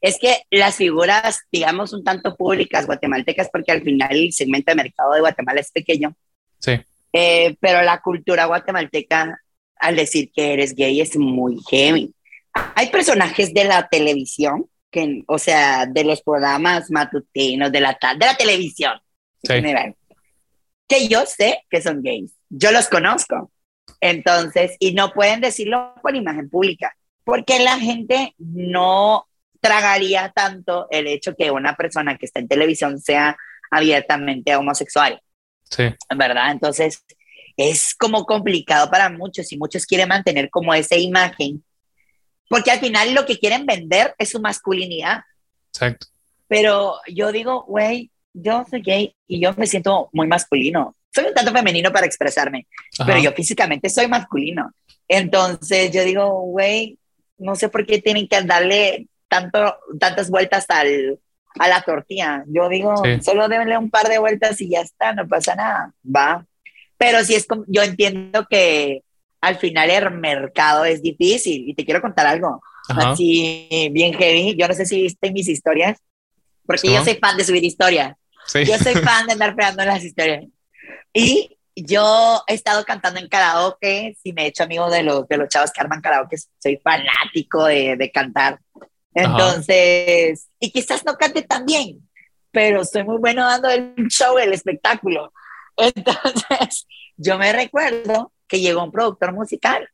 [0.00, 4.76] Es que las figuras, digamos, un tanto públicas guatemaltecas, porque al final el segmento de
[4.76, 6.14] mercado de Guatemala es pequeño.
[6.58, 6.80] Sí.
[7.12, 9.38] Eh, pero la cultura guatemalteca,
[9.76, 12.14] al decir que eres gay, es muy heavy
[12.52, 18.26] hay personajes de la televisión, que, o sea, de los programas matutinos, de la, de
[18.26, 19.00] la televisión,
[19.42, 22.32] que yo sé que son gays.
[22.48, 23.52] Yo los conozco.
[24.00, 29.26] Entonces, y no pueden decirlo por imagen pública, porque la gente no
[29.60, 33.36] tragaría tanto el hecho que una persona que está en televisión sea
[33.70, 35.22] abiertamente homosexual.
[35.64, 35.84] Sí.
[36.16, 36.50] ¿Verdad?
[36.50, 37.04] Entonces,
[37.56, 41.62] es como complicado para muchos y muchos quieren mantener como esa imagen
[42.50, 45.20] porque al final lo que quieren vender es su masculinidad.
[45.72, 46.08] Exacto.
[46.48, 50.96] Pero yo digo, güey, yo soy gay y yo me siento muy masculino.
[51.14, 52.66] Soy un tanto femenino para expresarme,
[53.06, 54.72] pero yo físicamente soy masculino.
[55.06, 56.98] Entonces yo digo, güey,
[57.38, 61.20] no sé por qué tienen que darle tanto, tantas vueltas al,
[61.56, 62.42] a la tortilla.
[62.48, 66.44] Yo digo, solo denle un par de vueltas y ya está, no pasa nada, va.
[66.98, 69.04] Pero sí es como, yo entiendo que
[69.40, 71.68] al final el mercado es difícil.
[71.68, 74.56] Y te quiero contar algo, así bien heavy.
[74.56, 75.98] Yo no sé si viste mis historias,
[76.66, 78.16] porque yo soy fan de subir historias.
[78.54, 80.44] Yo soy fan de andar pegando las historias.
[81.12, 85.36] Y yo he estado cantando en karaoke, si me he hecho amigo de los, de
[85.36, 88.60] los chavos que arman karaoke, soy fanático de, de cantar.
[89.14, 92.08] Entonces, y quizás no cante tan bien,
[92.50, 95.32] pero soy muy bueno dando el show, el espectáculo.
[95.76, 99.88] Entonces, yo me recuerdo que llegó un productor musical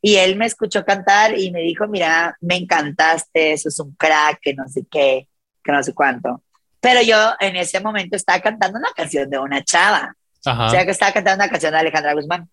[0.00, 4.40] y él me escuchó cantar y me dijo, mira, me encantaste, eso es un crack,
[4.40, 5.28] que no sé qué,
[5.62, 6.42] que no sé cuánto.
[6.80, 10.16] Pero yo en ese momento estaba cantando una canción de una chava.
[10.44, 12.50] O sea, que estaba cantando una canción de Alejandra Guzmán.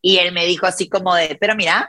[0.00, 1.88] Y él me dijo así como de, pero mira,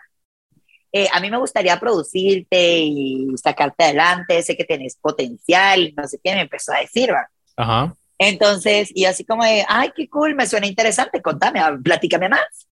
[0.91, 6.19] eh, a mí me gustaría producirte y sacarte adelante, sé que tienes potencial, no sé
[6.23, 7.27] qué, me empezó a decir, va.
[7.57, 7.95] Ajá.
[8.17, 12.67] Entonces, y así como de, ay, qué cool, me suena interesante, contame, platícame más.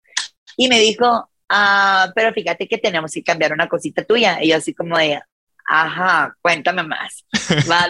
[0.58, 4.40] Y me dijo, ah, pero fíjate que tenemos que cambiar una cosita tuya.
[4.42, 5.20] Y yo así como de,
[5.66, 7.26] ajá, cuéntame más.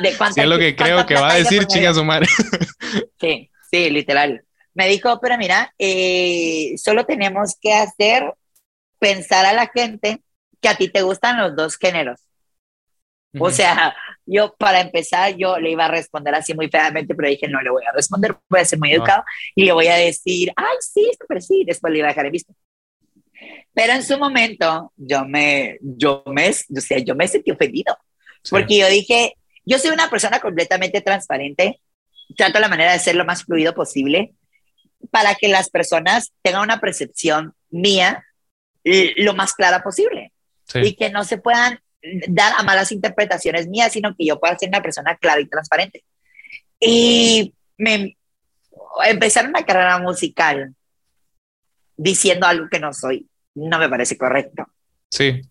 [0.02, 2.28] ¿De cuánto, es lo que creo que va a decir, chinga su madre.
[3.20, 4.44] sí, sí, literal.
[4.74, 8.34] Me dijo, pero mira, eh, solo tenemos que hacer
[9.00, 10.22] pensar a la gente
[10.62, 12.22] que a ti te gustan los dos géneros.
[13.40, 17.48] O sea, yo para empezar, yo le iba a responder así muy feamente, pero dije,
[17.48, 19.24] no le voy a responder, voy a ser muy educado
[19.56, 22.32] y le voy a decir, ay, sí, pero sí, después le iba a dejar en
[22.32, 22.54] visto.
[23.74, 27.98] Pero en su momento, yo me, yo me, o sea, yo me sentí ofendido,
[28.50, 31.80] porque yo dije, yo soy una persona completamente transparente,
[32.36, 34.34] trato la manera de ser lo más fluido posible
[35.10, 38.26] para que las personas tengan una percepción mía
[38.84, 40.34] lo más clara posible
[40.74, 41.80] y que no se puedan
[42.28, 46.04] dar a malas interpretaciones mías, sino que yo pueda ser una persona clara y transparente.
[46.80, 48.18] Y me
[49.06, 50.74] empezar una carrera musical
[51.96, 54.66] diciendo algo que no soy, no me parece correcto.
[55.10, 55.42] Sí.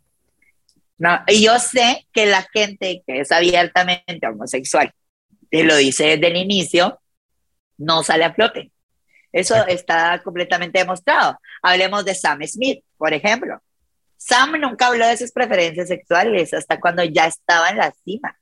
[0.99, 4.93] No, y yo sé que la gente que es abiertamente homosexual,
[5.51, 7.01] y lo dice desde el inicio,
[7.79, 8.71] no sale a flote.
[9.33, 11.39] Eso está completamente demostrado.
[11.63, 13.61] Hablemos de Sam Smith, por ejemplo.
[14.21, 18.39] Sam nunca habló de sus preferencias sexuales hasta cuando ya estaba en la cima.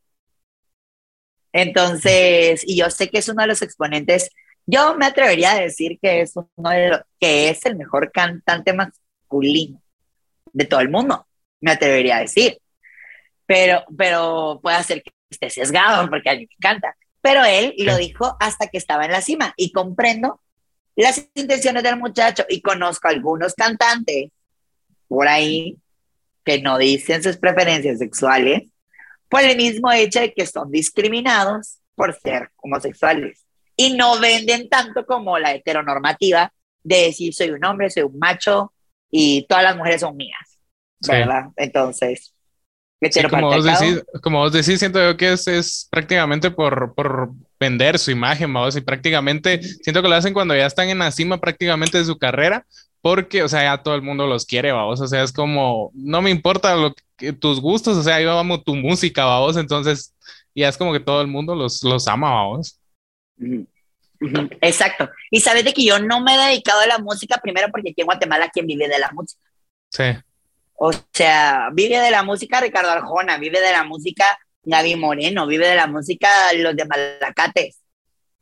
[1.52, 4.30] Entonces, y yo sé que es uno de los exponentes,
[4.66, 8.72] yo me atrevería a decir que es uno de los, que es el mejor cantante
[8.72, 9.80] masculino
[10.52, 11.26] de todo el mundo,
[11.60, 12.58] me atrevería a decir.
[13.46, 16.96] Pero, pero puede ser que esté sesgado porque a mí me encanta.
[17.20, 20.40] Pero él lo dijo hasta que estaba en la cima y comprendo
[20.96, 24.32] las intenciones del muchacho y conozco algunos cantantes
[25.08, 25.78] por ahí
[26.44, 28.62] que no dicen sus preferencias sexuales,
[29.28, 33.44] por el mismo hecho de que son discriminados por ser homosexuales.
[33.76, 38.72] Y no venden tanto como la heteronormativa de decir soy un hombre, soy un macho
[39.10, 40.58] y todas las mujeres son mías,
[41.06, 41.48] ¿verdad?
[41.56, 42.34] Entonces,
[43.30, 47.98] como, vos decís, como vos decís, siento yo que es, es prácticamente por, por vender
[47.98, 51.38] su imagen, vamos, y prácticamente siento que lo hacen cuando ya están en la cima
[51.38, 52.66] prácticamente de su carrera,
[53.00, 56.20] porque, o sea, ya todo el mundo los quiere, vamos, o sea, es como, no
[56.22, 60.14] me importa lo que, tus gustos, o sea, yo amo tu música, vamos, entonces
[60.54, 62.78] ya es como que todo el mundo los, los ama, vamos.
[64.60, 65.08] Exacto.
[65.30, 68.00] Y sabes de que yo no me he dedicado a la música primero porque aquí
[68.00, 69.40] en Guatemala quien vive de la música.
[69.90, 70.04] Sí.
[70.74, 75.68] O sea, vive de la música Ricardo Arjona, vive de la música Gaby Moreno, vive
[75.68, 77.80] de la música los de Malacates.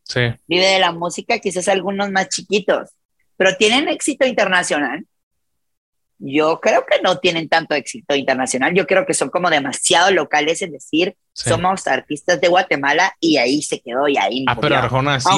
[0.03, 0.21] Sí.
[0.47, 2.91] Vive de la música quizás algunos más chiquitos,
[3.37, 5.05] pero tienen éxito internacional.
[6.19, 8.73] Yo creo que no tienen tanto éxito internacional.
[8.75, 13.63] Yo creo que son como demasiado locales, es decir, somos artistas de Guatemala y ahí
[13.63, 14.45] se quedó y ahí.
[14.49, 15.29] Ah, pero Arjona sí.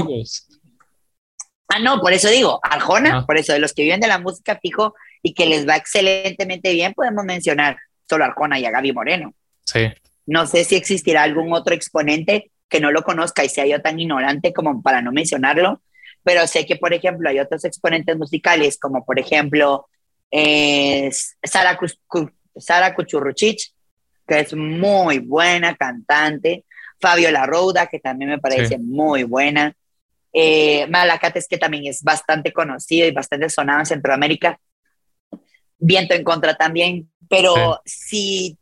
[1.69, 4.59] Ah, no, por eso digo, Arjona, por eso de los que viven de la música
[4.63, 7.77] fijo y que les va excelentemente bien, podemos mencionar
[8.09, 9.35] solo a Arjona y a Gaby Moreno.
[9.67, 9.89] Sí.
[10.27, 13.99] No sé si existirá algún otro exponente que no lo conozca y sea yo tan
[13.99, 15.83] ignorante como para no mencionarlo,
[16.29, 19.89] pero sé que, por ejemplo, hay otros exponentes musicales, como por ejemplo
[20.31, 21.09] eh,
[21.43, 21.81] Sara,
[22.55, 23.73] Sara Kuchurruchich,
[24.27, 26.67] que es muy buena cantante,
[27.01, 29.75] Fabio La Rouda, que también me parece muy buena,
[30.31, 34.61] eh, Malacates, que también es bastante conocido y bastante sonado en Centroamérica,
[35.79, 38.59] Viento en contra también, pero si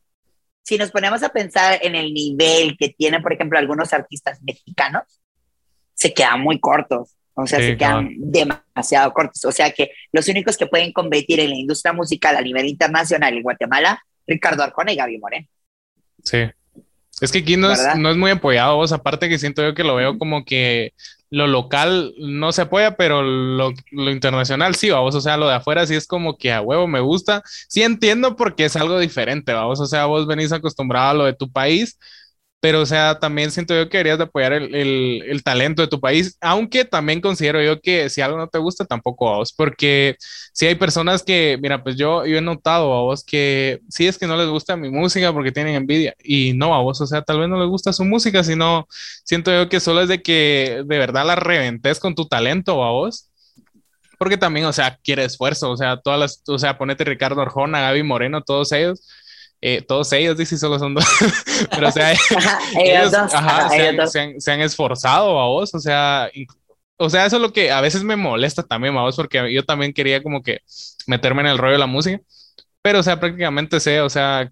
[0.63, 5.21] si nos ponemos a pensar en el nivel que tienen, por ejemplo, algunos artistas mexicanos,
[5.95, 7.17] se quedan muy cortos.
[7.39, 9.45] O sea, se quedan demasiado cortos.
[9.45, 13.35] O sea que los únicos que pueden competir en la industria musical a nivel internacional
[13.35, 15.47] en Guatemala, Ricardo Arjona y Gaby Moreno.
[16.25, 16.39] Sí.
[17.21, 18.93] Es que aquí no es, no es, muy apoyado, vos.
[18.93, 20.95] Aparte que siento yo que lo veo como que
[21.31, 25.55] lo local no se apoya, pero lo, lo, internacional sí, vamos, o sea, lo de
[25.55, 27.43] afuera sí es como que a huevo me gusta.
[27.69, 31.35] Sí entiendo porque es algo diferente, vamos, o sea, vos venís acostumbrado a lo de
[31.35, 31.99] tu país,
[32.61, 35.89] pero o sea, también siento yo que deberías de apoyar el, el, el, talento de
[35.89, 39.53] tu país, aunque también considero yo que si algo no te gusta, tampoco a vos,
[39.53, 40.17] porque
[40.53, 44.19] si hay personas que, mira, pues yo, yo he notado a vos que sí es
[44.19, 47.23] que no les gusta mi música porque tienen envidia, y no a vos, o sea,
[47.23, 48.87] tal vez no les gusta su música, sino
[49.25, 52.91] siento yo que solo es de que de verdad la reventes con tu talento a
[52.91, 53.31] vos.
[54.19, 57.83] Porque también, o sea, quiere esfuerzo, o sea, todas las, o sea, ponete Ricardo Arjona,
[57.83, 59.07] Gaby Moreno, todos ellos,
[59.61, 61.05] eh, todos ellos, dice, solo son dos,
[61.71, 63.13] pero o sea, ellos,
[64.39, 66.31] se, han, esforzado a vos, o sea,
[66.99, 69.65] o sea, eso es lo que a veces me molesta también, a vos, porque yo
[69.65, 70.61] también quería como que
[71.07, 72.21] meterme en el rollo de la música,
[72.83, 74.51] pero o sea, prácticamente sé, o sea,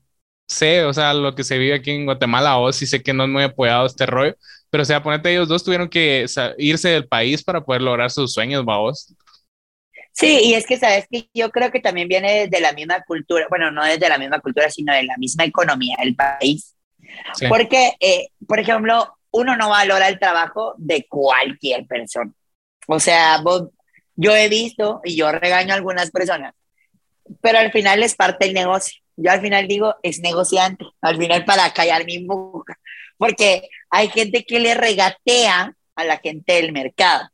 [0.48, 3.12] sé, o sea, lo que se vive aquí en Guatemala, a vos, y sé que
[3.12, 4.34] no es muy apoyado este rollo,
[4.70, 6.26] pero o sea, ponete, ellos dos tuvieron que
[6.58, 9.14] irse del país para poder lograr sus sueños, vos.
[10.14, 13.46] Sí, y es que sabes que yo creo que también viene de la misma cultura,
[13.50, 16.76] bueno, no desde la misma cultura, sino de la misma economía del país.
[17.48, 22.30] Porque, eh, por ejemplo, uno no valora el trabajo de cualquier persona.
[22.86, 23.42] O sea,
[24.14, 26.54] yo he visto y yo regaño a algunas personas,
[27.40, 29.00] pero al final es parte del negocio.
[29.16, 32.78] Yo al final digo, es negociante, al final para callar mi boca,
[33.18, 37.28] porque hay gente que le regatea a la gente del mercado.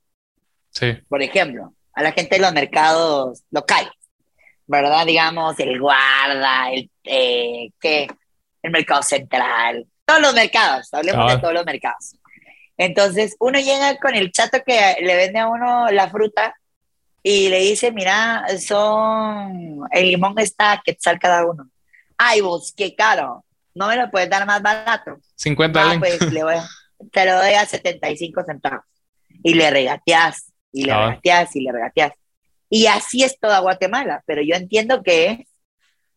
[0.70, 0.94] Sí.
[1.08, 3.92] Por ejemplo, a la gente de los mercados locales,
[4.66, 5.07] ¿verdad?
[5.07, 8.09] Digamos, el guarda, el, eh, ¿qué?
[8.62, 11.40] el mercado central, todos los mercados, hablemos de ah.
[11.40, 12.16] todos los mercados.
[12.76, 16.55] Entonces, uno llega con el chato que le vende a uno la fruta
[17.22, 21.68] y le dice, mira, son, el limón está que sal cada uno.
[22.16, 25.18] Ay, vos, qué caro, no me lo puedes dar más barato.
[25.37, 26.55] 50 ah, pues le voy,
[27.12, 28.85] te lo doy a 75 centavos.
[29.42, 32.12] Y le regateas y le regateas y le regateas.
[32.68, 35.48] Y así es toda Guatemala, pero yo entiendo que es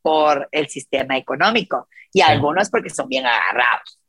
[0.02, 4.00] por el sistema económico y algunos porque son bien agarrados.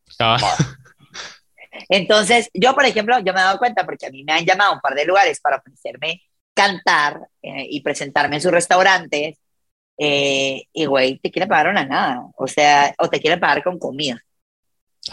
[1.89, 4.73] Entonces, yo, por ejemplo, yo me he dado cuenta porque a mí me han llamado
[4.73, 6.23] a un par de lugares para ofrecerme
[6.53, 9.39] cantar eh, y presentarme en sus restaurantes.
[9.99, 12.23] Eh, y, güey, te quieren pagar una nada.
[12.37, 14.21] O sea, o te quieren pagar con comida.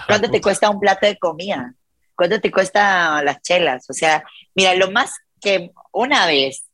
[0.07, 1.73] ¿Cuánto te cuesta un plato de comida?
[2.21, 3.89] ¿Cuánto te cuesta las chelas?
[3.89, 5.11] O sea, mira, lo más
[5.41, 6.67] que una vez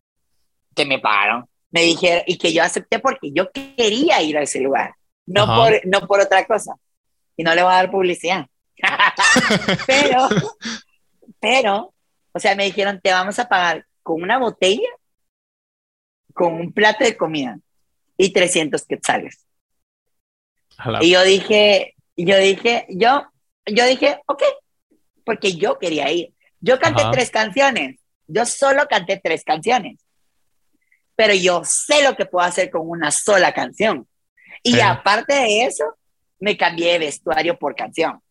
[0.75, 4.59] que me pagaron, me dijeron, y que yo acepté porque yo quería ir a ese
[4.59, 4.95] lugar,
[5.25, 6.75] no, por, no por otra cosa.
[7.37, 8.45] Y no le voy a dar publicidad.
[9.87, 10.27] pero,
[11.39, 11.93] pero,
[12.33, 14.89] o sea, me dijeron, te vamos a pagar con una botella,
[16.33, 17.57] con un plato de comida
[18.17, 19.45] y 300 quetzales.
[20.99, 23.27] Y yo dije, yo dije, yo,
[23.65, 24.43] yo dije, ok,
[25.27, 26.33] porque yo quería ir.
[26.61, 29.99] Yo canté tres canciones, yo solo canté tres canciones,
[31.17, 34.07] pero yo sé lo que puedo hacer con una sola canción.
[34.63, 35.83] Y aparte de eso,
[36.39, 38.21] me cambié de vestuario por canción.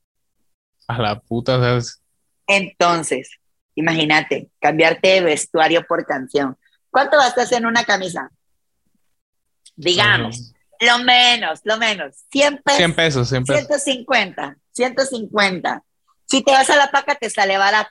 [0.88, 2.03] A la puta, ¿sabes?
[2.47, 3.30] Entonces,
[3.74, 6.57] imagínate, cambiarte de vestuario por canción.
[6.90, 8.30] ¿Cuánto gastas en una camisa?
[9.76, 12.78] Digamos, lo menos, lo menos, 100 pesos.
[12.78, 13.66] 100 pesos, 100 pesos.
[13.66, 15.84] 150, 150.
[16.27, 17.91] Si te vas a la paca, te sale barato.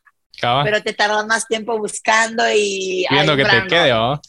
[0.63, 3.05] Pero te tardas más tiempo buscando y.
[3.09, 4.19] Viendo que te quede, ¿o?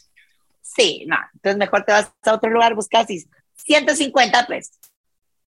[0.61, 1.17] Sí, no.
[1.33, 4.77] Entonces mejor te vas a otro lugar, buscas y 150 pesos.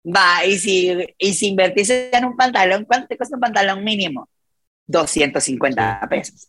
[0.06, 4.28] Va, y si, y si invertís en un pantalón, ¿cuánto te cuesta un pantalón mínimo?
[4.86, 6.48] 250 pesos.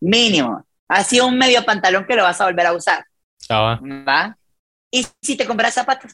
[0.00, 0.64] Mínimo.
[0.86, 3.04] Así un medio pantalón que lo vas a volver a usar.
[3.50, 3.80] va.
[3.82, 4.36] ¿Va?
[4.90, 6.12] Y si te compras zapatos.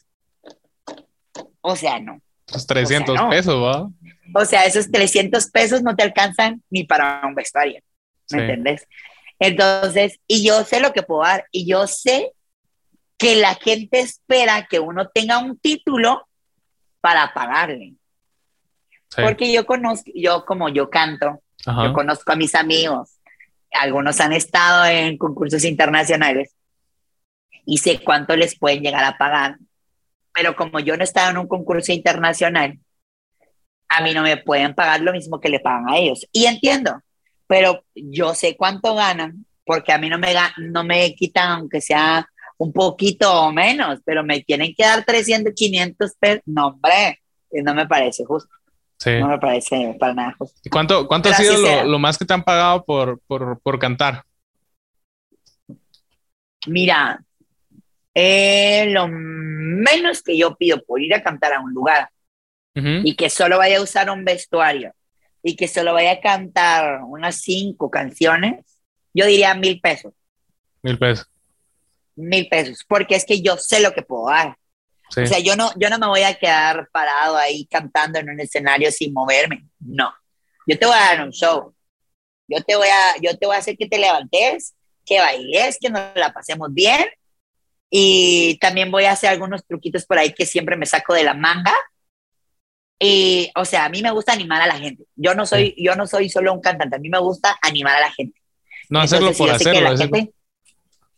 [1.61, 2.21] O sea, no.
[2.51, 3.89] Los 300 pesos, ¿va?
[4.33, 7.81] O sea, esos 300 pesos no te alcanzan ni para un vestuario.
[8.31, 8.87] ¿Me entiendes?
[9.39, 12.33] Entonces, y yo sé lo que puedo dar, y yo sé
[13.17, 16.27] que la gente espera que uno tenga un título
[17.01, 17.93] para pagarle.
[19.15, 23.19] Porque yo conozco, yo como yo canto, yo conozco a mis amigos,
[23.71, 26.53] algunos han estado en concursos internacionales
[27.65, 29.57] y sé cuánto les pueden llegar a pagar.
[30.33, 32.79] Pero como yo no he estado en un concurso internacional,
[33.89, 36.25] a mí no me pueden pagar lo mismo que le pagan a ellos.
[36.31, 37.01] Y entiendo,
[37.47, 42.27] pero yo sé cuánto ganan, porque a mí no me, no me quitan, aunque sea
[42.57, 46.43] un poquito o menos, pero me tienen que dar 300, 500 pesos.
[46.45, 47.19] No, hombre,
[47.51, 48.53] no me parece justo.
[48.97, 49.11] Sí.
[49.19, 50.59] No me parece para nada justo.
[50.63, 54.23] ¿Y cuánto, cuánto ha sido lo, más que te han pagado por, por, por cantar?
[56.65, 57.23] Mira,
[58.13, 62.09] eh, lo menos que yo pido por ir a cantar a un lugar
[63.03, 64.93] y que solo vaya a usar un vestuario
[65.41, 68.65] y que solo vaya a cantar unas cinco canciones,
[69.13, 70.13] yo diría mil pesos.
[70.83, 71.27] Mil pesos.
[72.15, 74.57] Mil pesos, porque es que yo sé lo que puedo dar.
[75.09, 78.39] O sea, yo no, yo no me voy a quedar parado ahí cantando en un
[78.39, 79.65] escenario sin moverme.
[79.79, 80.13] No.
[80.65, 81.73] Yo te voy a dar un show.
[82.47, 84.75] Yo te voy a, yo te voy a hacer que te levantes,
[85.05, 87.05] que bailes, que nos la pasemos bien.
[87.89, 91.33] Y también voy a hacer algunos truquitos por ahí que siempre me saco de la
[91.33, 91.73] manga
[92.99, 95.03] y, o sea, a mí me gusta animar a la gente.
[95.15, 98.01] Yo no soy, yo no soy solo un cantante, a mí me gusta animar a
[98.01, 98.39] la gente.
[98.89, 99.95] No hacerlo por hacerlo.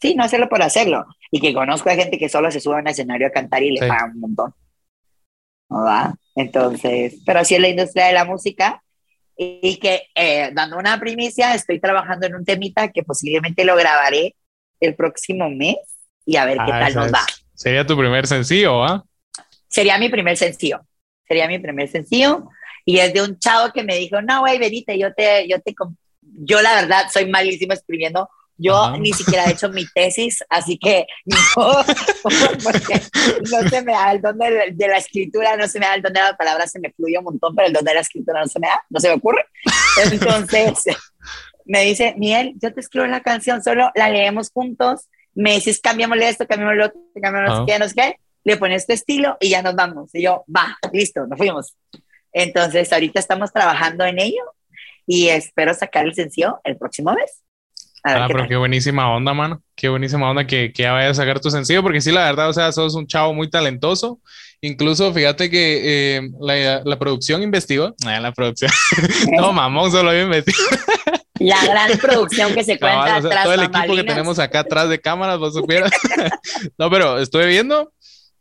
[0.02, 1.06] sí, no hacerlo por hacerlo.
[1.32, 3.72] Y que conozco a gente que solo se sube a un escenario a cantar y
[3.72, 4.54] le pagan un montón.
[5.70, 6.16] ¿No va?
[6.36, 8.84] Entonces, pero así es la industria de la música.
[9.38, 14.36] Y, que, eh, dando una primicia, estoy trabajando en un temita que posiblemente lo grabaré
[14.82, 15.78] el próximo mes
[16.26, 17.26] y a ver qué ah, tal nos va.
[17.54, 19.06] Sería tu primer sencillo, ¿ah?
[19.70, 20.82] Sería mi primer sencillo
[21.30, 22.50] sería mi primer sencillo.
[22.84, 25.76] Y es de un chavo que me dijo, no, güey, venite, yo te, yo te,
[26.22, 28.30] yo la verdad soy malísimo escribiendo.
[28.62, 31.38] Yo ni siquiera he hecho mi tesis, así que no,
[32.62, 33.02] porque
[33.50, 36.12] no se me da el don de, la escritura, no se me da el don
[36.12, 38.48] de la palabra, se me fluye un montón, pero el don de la escritura no
[38.48, 39.46] se me da, no se me ocurre.
[40.04, 40.84] Entonces
[41.66, 46.28] me dice, Miel, yo te escribo la canción, solo la leemos juntos, me dices, cambiémosle
[46.28, 49.76] esto, cambiémosle otro, cambiémosle qué, no sé qué le pones este estilo y ya nos
[49.76, 50.14] vamos.
[50.14, 51.76] Y yo, va, listo, nos fuimos.
[52.32, 54.44] Entonces, ahorita estamos trabajando en ello
[55.06, 57.44] y espero sacar el sencillo el próximo mes.
[58.04, 59.62] Ah, qué pero qué buenísima onda, mano.
[59.76, 62.50] Qué buenísima onda que, que ya vayas a sacar tu sencillo, porque sí, la verdad,
[62.50, 64.20] o sea, sos un chavo muy talentoso.
[64.62, 67.96] Incluso, fíjate que eh, la, la, producción investigó.
[68.06, 68.72] Ah, la producción.
[69.38, 70.58] no, mamón, solo yo investigo.
[71.40, 73.44] La gran producción que se cuenta atrás.
[73.44, 75.92] Todo el equipo que tenemos acá atrás de cámaras, vos supieras.
[76.78, 77.92] no, pero estuve viendo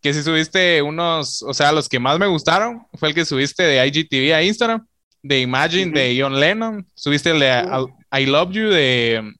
[0.00, 3.62] que si subiste unos, o sea, los que más me gustaron fue el que subiste
[3.62, 4.86] de IGTV a Instagram,
[5.22, 9.32] de Imagine de John Lennon, subiste el de I, Love You de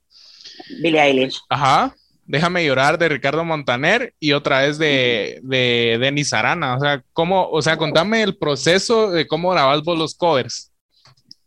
[0.83, 1.41] Billie Eilish.
[1.49, 1.95] Ajá.
[2.25, 6.77] Déjame llorar de Ricardo Montaner y otra vez de, de Denis Arana.
[6.77, 10.71] O sea, ¿cómo, o sea, contame el proceso de cómo grabas vos los covers.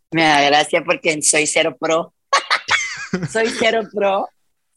[0.09, 2.13] Me da gracia porque soy cero pro.
[3.31, 4.27] soy cero pro.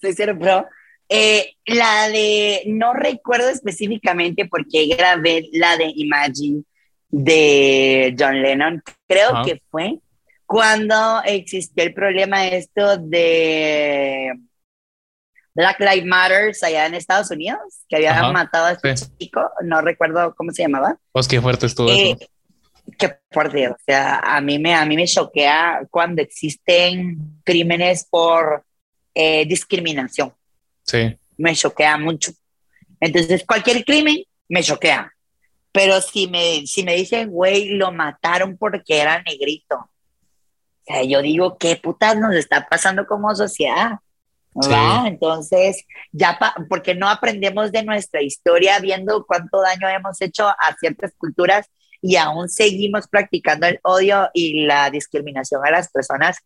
[0.01, 0.66] Soy cero pro.
[1.09, 6.63] Eh, la de, no recuerdo específicamente porque grabé la de Imagine
[7.09, 9.99] de John Lennon, creo que fue
[10.47, 14.33] cuando existió el problema esto de
[15.55, 20.35] Black Lives Matter allá en Estados Unidos, que habían matado a este chico, no recuerdo
[20.37, 20.97] cómo se llamaba.
[21.13, 21.97] Pues qué fuerte estuvo eso.
[21.97, 22.29] Eh,
[22.99, 28.65] qué fuerte, o sea, a mí me, a mí me choquea cuando existen crímenes por
[29.15, 30.33] eh, discriminación.
[30.85, 31.16] Sí.
[31.37, 32.32] Me choquea mucho.
[33.01, 35.12] Entonces, cualquier crimen me choquea.
[35.72, 39.76] Pero si me, si me dicen, güey, lo mataron porque era negrito.
[39.76, 43.99] O sea, yo digo, ¿qué putas nos está pasando como sociedad?
[45.07, 51.12] Entonces, ya, porque no aprendemos de nuestra historia viendo cuánto daño hemos hecho a ciertas
[51.18, 51.68] culturas
[52.01, 56.39] y aún seguimos practicando el odio y la discriminación a las personas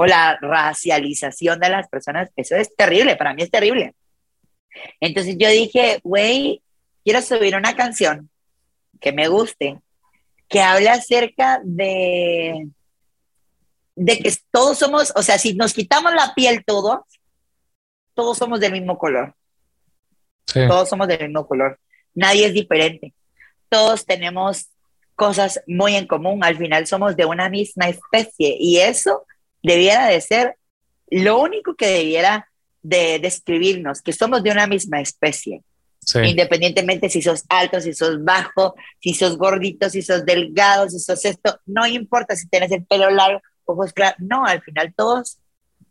[0.00, 3.96] o la racialización de las personas, eso es terrible, para mí es terrible.
[5.00, 6.62] Entonces yo dije, güey,
[7.02, 8.30] quiero subir una canción
[9.00, 9.80] que me guste,
[10.48, 12.68] que hable acerca de,
[13.96, 17.00] de que todos somos, o sea, si nos quitamos la piel todos,
[18.14, 19.34] todos somos del mismo color.
[20.46, 21.80] Todos somos del mismo color.
[22.14, 23.14] Nadie es diferente.
[23.68, 24.68] Todos tenemos
[25.16, 26.44] cosas muy en común.
[26.44, 29.24] Al final somos de una misma especie y eso
[29.62, 30.56] debiera de ser
[31.10, 32.48] lo único que debiera
[32.82, 35.62] de describirnos, que somos de una misma especie.
[36.14, 41.22] Independientemente si sos alto, si sos bajo, si sos gordito, si sos delgado, si sos
[41.24, 45.38] esto, no importa si tienes el pelo largo, ojos claros, no, al final todos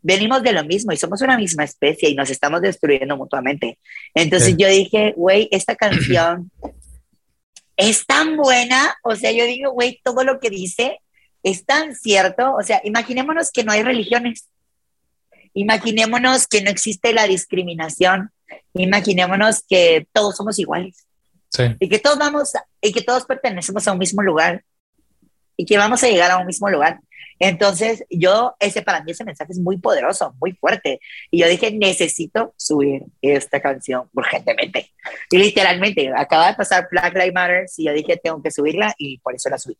[0.02, 3.78] venimos de lo mismo y somos una misma especie y nos estamos destruyendo mutuamente.
[4.14, 6.50] Entonces yo dije, güey, esta canción
[7.76, 10.98] es tan buena, o sea, yo digo, güey, todo lo que dice
[11.50, 14.48] es tan cierto, o sea, imaginémonos que no hay religiones,
[15.54, 18.30] imaginémonos que no existe la discriminación,
[18.74, 21.06] imaginémonos que todos somos iguales.
[21.80, 24.64] Y que todos vamos, y que todos pertenecemos a un mismo lugar,
[25.56, 27.00] y que vamos a llegar a un mismo lugar.
[27.40, 31.00] Entonces, yo, ese para mí, ese mensaje es muy poderoso, muy fuerte.
[31.30, 34.92] Y yo dije, necesito subir esta canción urgentemente.
[35.30, 39.18] Y literalmente, acaba de pasar Black Lives Matter y yo dije, tengo que subirla y
[39.18, 39.76] por eso la subí.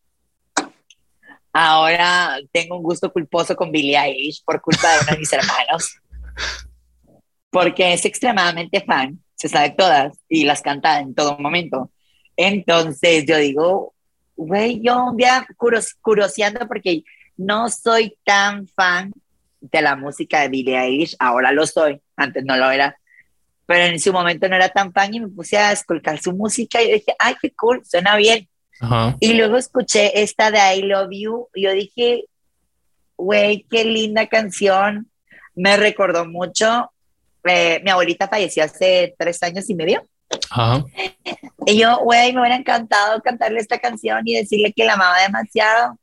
[1.53, 5.97] Ahora tengo un gusto culposo con Billie Eilish por culpa de uno de mis hermanos.
[7.51, 11.91] Porque es extremadamente fan, se sabe todas y las canta en todo momento.
[12.37, 13.95] Entonces yo digo,
[14.37, 15.47] güey, yo un día
[16.01, 17.03] curioseando porque
[17.37, 19.13] no soy tan fan
[19.61, 22.97] de la música de Billie Eilish, ahora lo soy, antes no lo era,
[23.67, 26.81] pero en su momento no era tan fan y me puse a escuchar su música
[26.81, 28.48] y dije, ay, qué cool, suena bien.
[29.21, 32.25] Y luego escuché esta de I Love You y yo dije,
[33.17, 35.11] güey, qué linda canción,
[35.55, 36.91] me recordó mucho,
[37.45, 40.03] eh, mi abuelita falleció hace tres años y medio.
[41.67, 45.99] Y yo, güey, me hubiera encantado cantarle esta canción y decirle que la amaba demasiado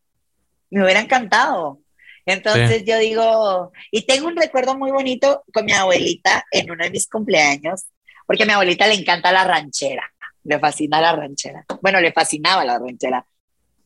[0.75, 1.79] me hubiera encantado.
[2.25, 6.89] Entonces yo digo, y tengo un recuerdo muy bonito con mi abuelita en uno de
[6.89, 7.85] mis cumpleaños,
[8.25, 10.11] porque a mi abuelita le encanta la ranchera,
[10.45, 11.65] le fascina la ranchera.
[11.81, 13.25] Bueno, le fascinaba la ranchera.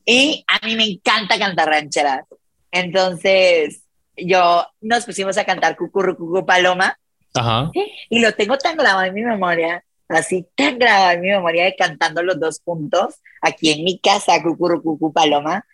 [0.05, 2.25] Y a mí me encanta cantar ranchera.
[2.71, 3.83] Entonces
[4.15, 6.97] yo nos pusimos a cantar Cucurru Paloma.
[7.33, 7.71] Ajá.
[8.09, 11.75] Y lo tengo tan grabado en mi memoria así tan grabado en mi memoria de
[11.75, 15.65] cantando los dos juntos aquí en mi casa, Cucurrucucu Paloma.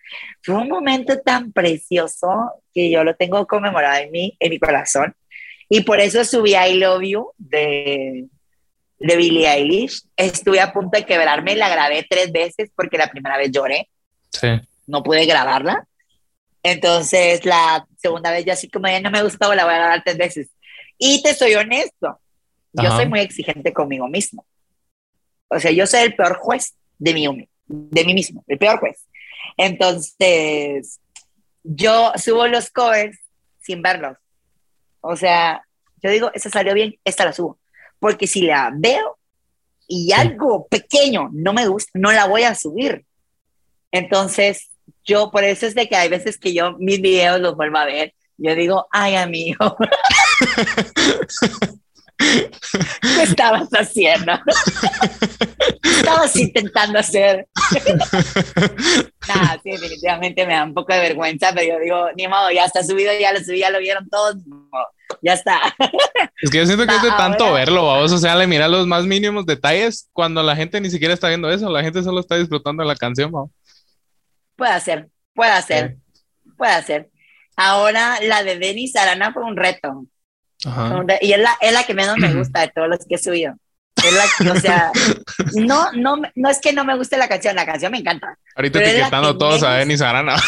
[0.42, 5.14] Fue un momento tan precioso que yo lo tengo conmemorado en mi, en mi corazón.
[5.68, 8.26] Y por eso subí I Love You de,
[8.98, 10.02] de Billie Eilish.
[10.16, 13.88] Estuve a punto de quebrarme, la grabé tres veces porque la primera vez lloré.
[14.30, 14.48] Sí.
[14.86, 15.86] No pude grabarla.
[16.62, 20.02] Entonces la segunda vez ya así como ya no me gustó, la voy a grabar
[20.04, 20.48] tres veces.
[20.98, 22.20] Y te soy honesto,
[22.72, 24.46] yo soy muy exigente conmigo mismo.
[25.48, 29.06] O sea, yo soy el peor juez de mí, de mí mismo, el peor juez.
[29.56, 31.00] Entonces,
[31.62, 33.18] yo subo los covers
[33.60, 34.16] sin verlos.
[35.00, 35.62] O sea,
[36.02, 37.58] yo digo, esa salió bien, esta la subo.
[37.98, 39.18] Porque si la veo
[39.88, 43.04] y algo pequeño no me gusta, no la voy a subir.
[43.92, 44.70] Entonces,
[45.04, 47.84] yo por eso es de que hay veces que yo mis videos los vuelvo a
[47.84, 48.14] ver.
[48.36, 49.76] Yo digo, ay, amigo.
[52.18, 54.32] ¿Qué estabas haciendo?
[55.82, 57.46] estabas intentando hacer?
[59.28, 62.64] Nada, sí, definitivamente me da un poco de vergüenza, pero yo digo, ni modo, ya
[62.64, 64.36] está subido, ya lo subí, ya lo vieron todos,
[65.22, 65.60] ya está.
[66.40, 68.86] Es que yo siento que es de tanto verlo, vamos, o sea, le mira los
[68.86, 72.36] más mínimos detalles cuando la gente ni siquiera está viendo eso, la gente solo está
[72.36, 73.50] disfrutando de la canción, vamos.
[74.54, 75.96] Puede ser, puede ser,
[76.56, 77.10] puede ser.
[77.56, 80.06] Ahora la de Denis Arana fue un reto.
[81.20, 83.54] Y es la, es la que menos me gusta de todos los que he subido.
[83.96, 84.92] Es la, o sea,
[85.54, 88.36] no, no, no es que no me guste la canción, la canción me encanta.
[88.54, 90.36] Ahorita etiquetando todos a Denis Arana.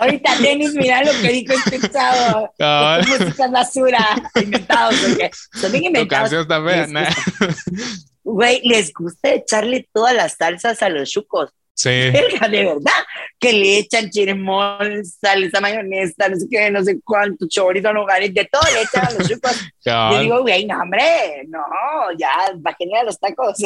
[0.00, 2.52] Ahorita Denis, mira lo que dijo este chavo.
[2.58, 2.98] No.
[2.98, 6.30] Música basura, inventados, porque son bien inventados.
[6.30, 7.14] Tu canción está
[8.22, 11.50] Güey, les gusta echarle todas las salsas a los chucos.
[11.74, 11.90] Sí.
[11.90, 12.12] de
[12.50, 13.03] verdad.
[13.38, 18.44] Que le echan chirimol, salsa mayonesa, no sé qué, no sé cuánto, chorizo, lugares, de
[18.46, 19.60] todo le echan a los chucos.
[19.84, 21.60] Yo digo, güey, no, hombre, no,
[22.18, 22.30] ya,
[22.66, 22.70] va
[23.00, 23.60] a los tacos.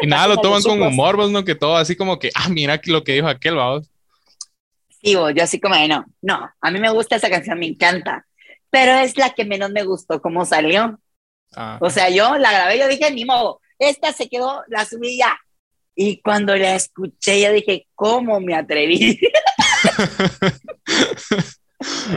[0.00, 1.44] Y nada, lo toman con humor, vos, ¿no?
[1.44, 3.88] Que todo así como que, ah, mira lo que dijo aquel, vamos.
[5.02, 8.26] Sí, yo así como de, no, no, a mí me gusta esa canción, me encanta,
[8.70, 10.98] pero es la que menos me gustó cómo salió.
[11.54, 11.78] Ah.
[11.80, 15.36] O sea, yo la grabé, yo dije, ni modo, esta se quedó, la subí ya.
[15.94, 19.20] Y cuando la escuché, yo dije, ¿cómo me atreví?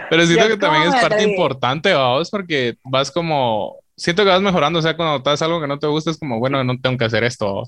[0.09, 4.79] Pero siento que también es parte importante, vamos, porque vas como, siento que vas mejorando,
[4.79, 7.05] o sea, cuando estás algo que no te gusta, es como, bueno, no tengo que
[7.05, 7.63] hacer esto.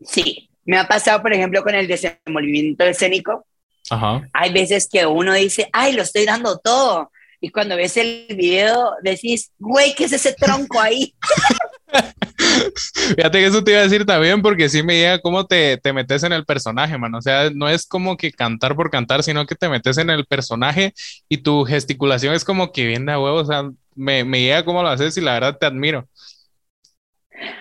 [0.00, 3.44] Sí, me ha pasado, por ejemplo, con el desenvolvimiento escénico.
[3.90, 4.28] Ajá.
[4.32, 7.10] Hay veces que uno dice, ay, lo estoy dando todo.
[7.40, 11.14] Y cuando ves el video, decís, güey, ¿qué es ese tronco ahí?
[13.16, 15.92] Fíjate que eso te iba a decir también, porque sí me llega cómo te, te
[15.92, 17.14] metes en el personaje, man.
[17.14, 20.26] O sea, no es como que cantar por cantar, sino que te metes en el
[20.26, 20.94] personaje
[21.28, 23.36] y tu gesticulación es como que bien de huevo.
[23.36, 26.08] O sea, me, me llega cómo lo haces y la verdad te admiro.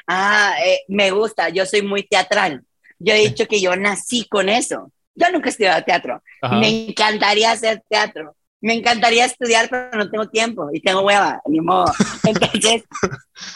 [0.07, 1.49] Ah, eh, me gusta.
[1.49, 2.63] Yo soy muy teatral.
[2.99, 4.91] Yo he dicho que yo nací con eso.
[5.15, 6.21] Yo nunca he estudiado teatro.
[6.59, 11.59] Me encantaría hacer teatro me encantaría estudiar, pero no tengo tiempo y tengo hueva, ni
[11.59, 11.91] modo.
[12.23, 12.83] Entonces,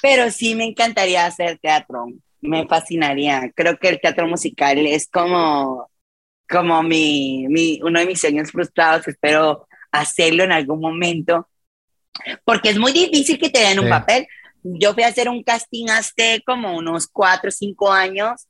[0.01, 2.07] pero sí me encantaría hacer teatro,
[2.41, 3.51] me fascinaría.
[3.55, 5.89] Creo que el teatro musical es como,
[6.49, 9.07] como mi, mi, uno de mis sueños frustrados.
[9.07, 11.47] Espero hacerlo en algún momento,
[12.43, 14.27] porque es muy difícil que te den un papel.
[14.63, 18.47] Yo fui a hacer un casting hace como unos cuatro o cinco años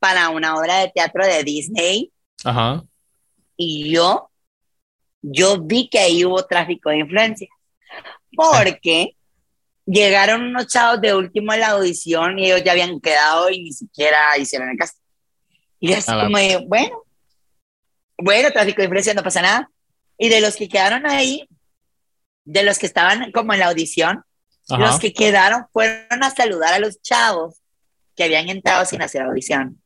[0.00, 2.12] para una obra de teatro de Disney.
[2.42, 2.82] Ajá.
[3.56, 4.31] Y yo
[5.22, 7.48] yo vi que ahí hubo tráfico de influencia,
[8.34, 9.16] porque
[9.86, 13.72] llegaron unos chavos de último en la audición y ellos ya habían quedado y ni
[13.72, 14.94] siquiera hicieron el caso.
[15.80, 17.02] Y así como, bueno,
[18.18, 19.70] bueno, tráfico de influencia, no pasa nada.
[20.16, 21.48] Y de los que quedaron ahí,
[22.44, 24.24] de los que estaban como en la audición,
[24.68, 27.56] los que quedaron fueron a saludar a los chavos
[28.14, 29.81] que habían entrado sin hacer audición.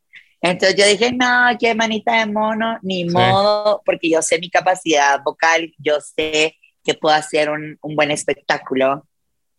[0.50, 5.20] Entonces yo dije, no, qué manita de mono, ni modo, porque yo sé mi capacidad
[5.22, 9.06] vocal, yo sé que puedo hacer un, un buen espectáculo.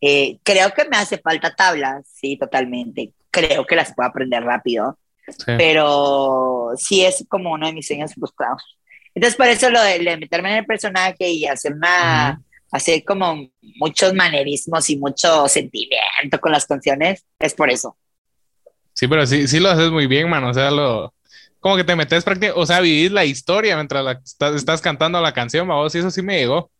[0.00, 3.12] Eh, creo que me hace falta tablas, sí, totalmente.
[3.30, 4.98] Creo que las puedo aprender rápido,
[5.44, 8.78] pero sí es como uno de mis sueños frustrados.
[9.14, 14.14] Entonces, por eso lo de, meterme en el personaje y hacer una, hacer como muchos
[14.14, 17.96] manerismos y mucho sentimiento con las canciones, es por eso.
[18.98, 20.42] Sí, pero sí, sí lo haces muy bien, man.
[20.42, 21.14] O sea, lo,
[21.60, 24.20] como que te metes prácticamente, o sea, vivís la historia mientras la,
[24.56, 26.72] estás, cantando la canción, vos, y eso sí me llegó.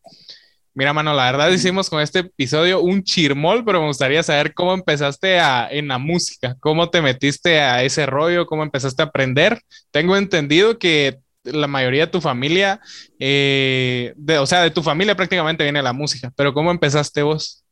[0.75, 4.75] Mira, mano, la verdad hicimos con este episodio un chirmol, pero me gustaría saber cómo
[4.75, 9.61] empezaste a, en la música, cómo te metiste a ese rollo, cómo empezaste a aprender.
[9.93, 12.81] Tengo entendido que la mayoría de tu familia,
[13.21, 17.65] eh, de, o sea, de tu familia prácticamente viene la música, pero ¿cómo empezaste vos?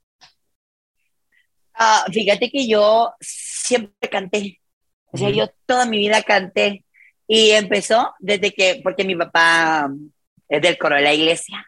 [1.79, 3.13] Ah, fíjate que yo
[3.67, 4.61] siempre canté.
[5.12, 6.85] O sea, yo toda mi vida canté.
[7.29, 9.91] Y empezó desde que, porque mi papá
[10.49, 11.67] es del coro de la iglesia.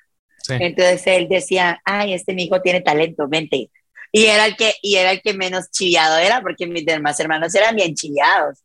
[0.49, 3.71] Entonces él decía, ay, este mi hijo tiene talento, vente.
[4.13, 7.55] Y era el que, y era el que menos chillado era, porque mis demás hermanos
[7.55, 8.59] eran bien chillados.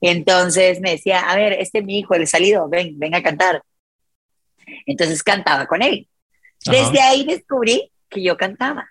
[0.00, 3.62] Entonces me decía, a ver, este es mi hijo, el salido, ven, ven a cantar.
[4.86, 6.08] Entonces cantaba con él.
[6.64, 8.90] Desde ahí descubrí que yo cantaba,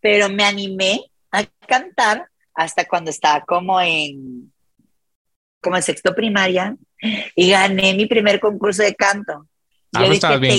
[0.00, 2.28] pero me animé a cantar
[2.58, 4.52] hasta cuando estaba como en,
[5.62, 6.76] como en sexto primaria
[7.36, 9.46] y gané mi primer concurso de canto.
[9.94, 10.58] Ah, Yo pues bien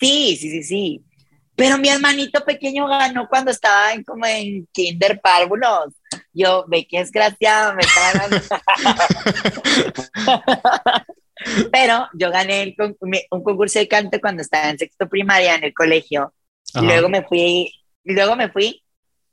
[0.00, 1.04] Sí, sí, sí, sí.
[1.54, 5.94] Pero mi hermanito pequeño ganó cuando estaba en, como en kinder párvulos.
[6.32, 8.26] Yo, ve qué desgraciado, me estaba
[11.70, 12.74] Pero yo gané
[13.30, 16.34] un concurso de canto cuando estaba en sexto primaria en el colegio.
[16.74, 17.72] Luego me fui,
[18.02, 18.82] luego me fui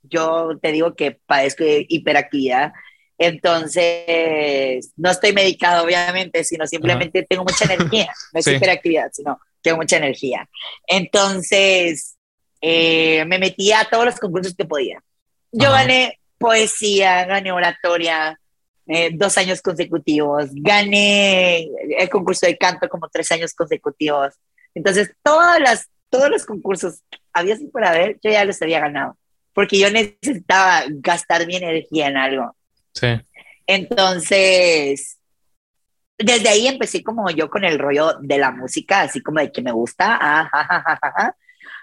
[0.03, 2.73] yo te digo que padezco de hiperactividad,
[3.17, 9.77] entonces no estoy medicado obviamente, sino simplemente tengo mucha energía, no es hiperactividad, sino tengo
[9.77, 10.49] mucha energía.
[10.87, 12.17] Entonces
[12.61, 15.03] eh, me metí a todos los concursos que podía.
[15.51, 18.39] Yo gané poesía, gané oratoria,
[18.87, 24.33] eh, dos años consecutivos, gané el concurso de canto como tres años consecutivos.
[24.73, 27.01] Entonces, todas las, todos los concursos,
[27.33, 29.18] había sin por haber, yo ya los había ganado
[29.53, 32.55] porque yo necesitaba gastar mi energía en algo.
[32.93, 33.07] Sí.
[33.67, 35.19] Entonces,
[36.17, 39.61] desde ahí empecé como yo con el rollo de la música, así como de que
[39.61, 40.17] me gusta.
[40.21, 41.33] Ah,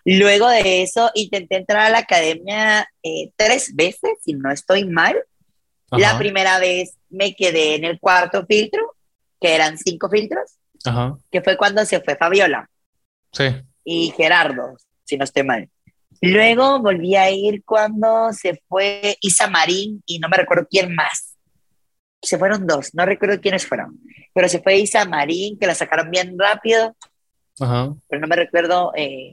[0.04, 5.16] Luego de eso, intenté entrar a la academia eh, tres veces, si no estoy mal.
[5.90, 8.94] La primera vez me quedé en el cuarto filtro
[9.40, 11.16] que eran cinco filtros, Ajá.
[11.30, 12.68] que fue cuando se fue Fabiola
[13.32, 13.44] Sí.
[13.84, 15.68] y Gerardo, si no estoy mal.
[16.20, 21.34] Luego volví a ir cuando se fue Isa Marín y no me recuerdo quién más.
[22.22, 23.98] Se fueron dos, no recuerdo quiénes fueron,
[24.34, 26.96] pero se fue Isa Marín, que la sacaron bien rápido,
[27.60, 27.94] Ajá.
[28.08, 29.32] pero no me recuerdo eh,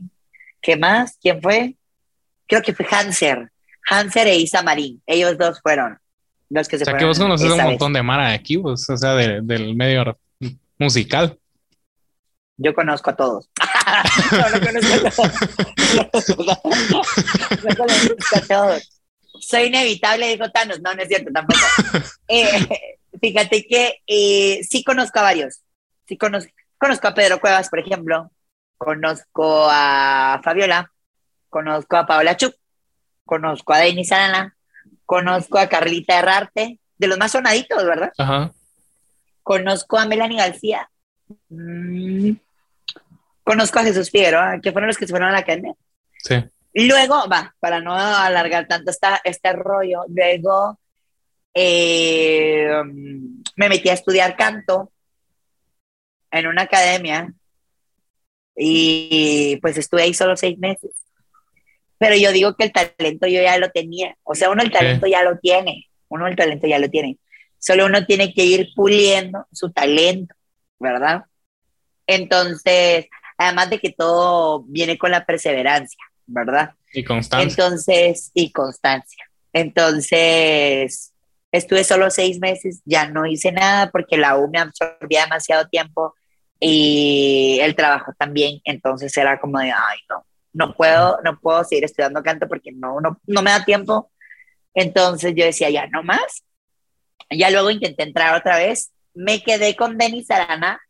[0.61, 1.75] qué más, quién fue.
[2.45, 3.49] Creo que fue Hanser,
[3.89, 5.97] Hanser e Isa Marín, ellos dos fueron
[6.49, 7.09] los que se O sea que fueron.
[7.09, 7.65] vos conoces un vez.
[7.65, 10.19] montón de Mara de aquí, pues, o sea, de- del medio
[10.77, 11.39] musical.
[12.57, 13.49] Yo conozco a todos.
[14.31, 16.29] no, no conozco a todos.
[17.63, 19.01] no conozco a todos.
[19.39, 20.81] Soy inevitable, dijo Thanos.
[20.81, 21.59] No, no es cierto tampoco.
[22.27, 25.61] Eh, fíjate que eh, sí conozco a varios.
[26.07, 28.31] Sí conozco, conozco a Pedro Cuevas, por ejemplo.
[28.77, 30.91] Conozco a Fabiola.
[31.49, 32.55] Conozco a Paola Chuk.
[33.25, 34.55] Conozco a Denis Arana.
[35.05, 36.79] Conozco a Carlita Herrarte.
[36.97, 38.11] De los más sonaditos, ¿verdad?
[38.17, 38.51] Ajá.
[39.41, 40.89] Conozco a Melanie García.
[41.49, 42.31] Mm,
[43.44, 45.74] Conozco a Jesús Figueroa, que fueron los que se fueron a la academia.
[46.24, 46.36] Sí.
[46.74, 50.80] Luego, va, para no alargar tanto esta, este rollo, luego
[51.54, 52.68] eh,
[53.56, 54.91] me metí a estudiar canto
[56.32, 57.32] en una academia
[58.56, 60.91] y pues estuve ahí solo seis meses.
[61.98, 64.18] Pero yo digo que el talento yo ya lo tenía.
[64.24, 65.89] O sea, uno el talento ya lo tiene.
[66.10, 67.18] Uno el talento ya lo tiene.
[67.60, 70.36] Solo uno tiene que ir puliendo su talento,
[70.80, 71.24] ¿verdad?
[72.06, 73.06] Entonces,
[73.38, 76.73] además de que todo viene con la perseverancia, ¿verdad?
[76.93, 77.49] Y constancia.
[77.49, 79.25] Entonces, y constancia.
[79.51, 81.13] Entonces,
[81.51, 86.15] estuve solo seis meses, ya no hice nada porque la U me absorbía demasiado tiempo
[86.59, 88.59] y el trabajo también.
[88.63, 92.99] Entonces era como de, ay, no, no puedo, no puedo seguir estudiando canto porque no,
[93.01, 94.11] no, no me da tiempo.
[94.73, 96.43] Entonces yo decía, ya no más.
[97.29, 98.91] Ya luego intenté entrar otra vez.
[99.13, 100.81] Me quedé con Denis Arana.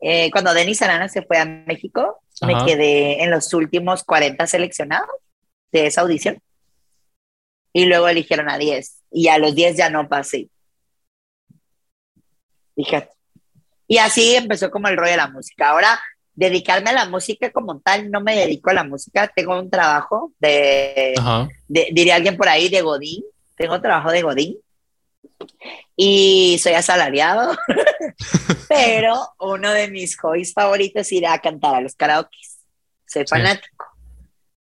[0.00, 2.64] Eh, cuando Denis Arana se fue a México, me Ajá.
[2.64, 5.08] quedé en los últimos 40 seleccionados
[5.72, 6.40] de esa audición.
[7.72, 9.02] Y luego eligieron a 10.
[9.12, 10.48] Y a los 10 ya no pasé.
[12.74, 13.10] Fíjate.
[13.86, 15.70] Y así empezó como el rollo de la música.
[15.70, 16.00] Ahora,
[16.34, 19.28] dedicarme a la música como tal, no me dedico a la música.
[19.34, 21.14] Tengo un trabajo de,
[21.68, 23.24] de- diría alguien por ahí, de Godín.
[23.56, 24.56] Tengo trabajo de Godín.
[25.96, 27.56] Y soy asalariado.
[28.68, 32.38] Pero uno de mis hobbies favoritos es ir a cantar a los karaoke.
[33.06, 33.86] Soy fanático.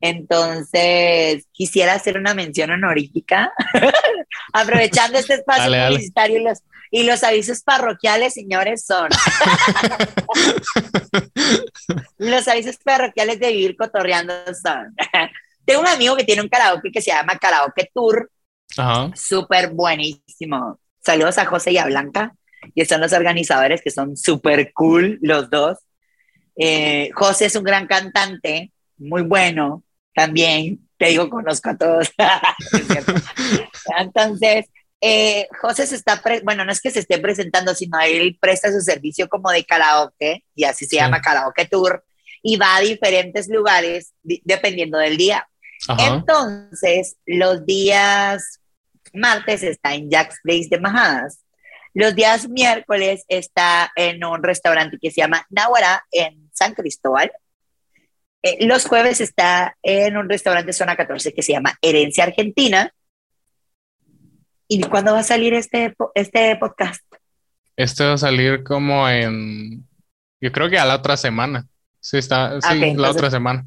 [0.06, 3.54] Entonces, quisiera hacer una mención honorífica,
[4.54, 6.60] aprovechando este espacio Dale, y los,
[6.92, 9.08] y los avisos parroquiales, señores, son
[12.18, 14.94] los avisos parroquiales de vivir cotorreando son.
[15.64, 18.30] Tengo un amigo que tiene un karaoke que se llama Karaoke Tour,
[18.78, 19.12] Ajá.
[19.16, 20.80] súper buenísimo.
[21.06, 22.34] Saludos a José y a Blanca,
[22.76, 25.80] que son los organizadores, que son súper cool los dos.
[26.56, 29.84] Eh, José es un gran cantante, muy bueno
[30.16, 30.88] también.
[30.98, 32.10] Te digo, conozco a todos.
[33.98, 34.66] Entonces,
[35.02, 38.80] eh, José se está, bueno, no es que se esté presentando, sino él presta su
[38.82, 40.96] servicio como de karaoke, y así se Sí.
[40.98, 42.06] llama Karaoke Tour,
[42.42, 45.48] y va a diferentes lugares di- dependiendo del día.
[45.88, 46.08] Ajá.
[46.16, 48.60] Entonces, los días
[49.14, 51.40] martes está en Jack's Place de Majadas.
[51.94, 57.32] Los días miércoles está en un restaurante que se llama Nahuara en San Cristóbal.
[58.42, 62.92] Eh, los jueves está en un restaurante zona 14 que se llama Herencia Argentina.
[64.68, 67.02] ¿Y cuándo va a salir este, este podcast?
[67.76, 69.88] Este va a salir como en.
[70.42, 71.68] Yo creo que a la otra semana.
[72.00, 72.60] Sí, está.
[72.62, 73.66] Sí, Ok, la entonces- otra semana.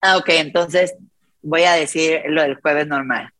[0.00, 0.94] Ah, ok, entonces
[1.42, 3.30] voy a decir lo del jueves normal.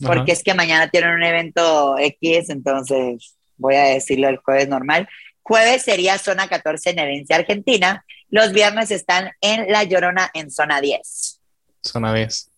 [0.00, 0.32] Porque Ajá.
[0.32, 5.08] es que mañana tienen un evento X, entonces voy a decirlo el jueves normal.
[5.42, 8.04] Jueves sería zona 14 en Herencia Argentina.
[8.30, 11.40] Los viernes están en La Llorona en zona 10.
[11.82, 12.50] Zona 10.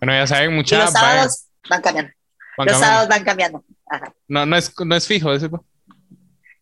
[0.00, 0.78] Bueno, ya saben, Y mucha.
[0.78, 2.12] los sábados van cambiando.
[2.58, 3.64] Los sábados van cambiando.
[3.88, 4.12] Ajá.
[4.26, 5.48] No, no es, no es fijo ese.
[5.48, 5.62] pues.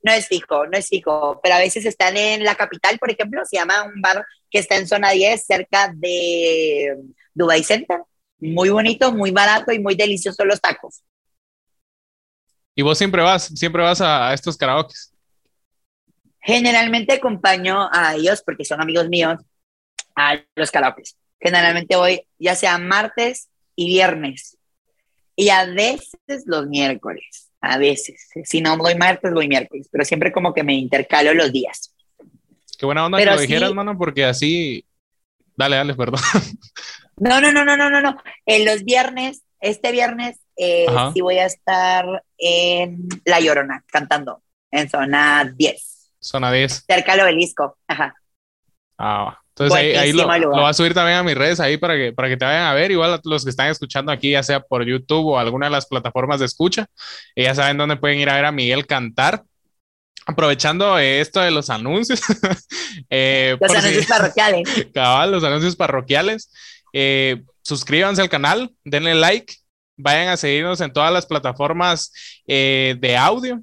[0.05, 3.41] No es fijo, no es fijo, pero a veces están en la capital, por ejemplo,
[3.49, 6.97] se llama un bar que está en zona 10, cerca de
[7.33, 7.99] Dubai Center.
[8.43, 11.03] Muy bonito, muy barato y muy deliciosos los tacos.
[12.75, 15.13] Y vos siempre vas, siempre vas a, a estos karaokes.
[16.41, 19.39] Generalmente acompaño a ellos, porque son amigos míos,
[20.17, 21.17] a los karaokes.
[21.41, 24.57] Generalmente voy ya sea martes y viernes.
[25.37, 27.51] Y a veces los miércoles.
[27.61, 28.29] A veces.
[28.45, 29.89] Si no voy martes, voy miércoles.
[29.93, 31.95] Pero siempre como que me intercalo los días.
[32.77, 34.85] Qué buena onda Pero que lo sí- dijeras, mano, porque así.
[35.57, 36.21] Dale, dale, perdón.
[37.23, 38.17] No, no, no, no, no, no, no.
[38.47, 44.43] En los viernes, este viernes, eh, sí voy a estar en La Llorona cantando.
[44.73, 46.11] en zona 10.
[46.19, 46.85] Zona 10.
[46.85, 47.77] Cerca del obelisco.
[47.87, 48.15] Ajá.
[48.99, 52.13] Ah, entonces ahí, lo, lo, voy a subir también a mis redes ahí para que,
[52.13, 52.91] para que te vayan a ver.
[52.91, 56.41] Igual los que están escuchando aquí, ya sea por YouTube o alguna de las plataformas
[56.41, 56.87] de escucha,
[57.37, 59.45] ya saben dónde pueden ir a ver a Miguel cantar.
[60.27, 62.21] Aprovechando esto de los anuncios.
[63.11, 64.69] eh, los anuncios parroquiales.
[64.95, 66.51] Cabal, los anuncios parroquiales.
[66.93, 69.55] Eh, suscríbanse al canal, denle like,
[69.97, 72.13] vayan a seguirnos en todas las plataformas
[72.47, 73.61] eh, de audio.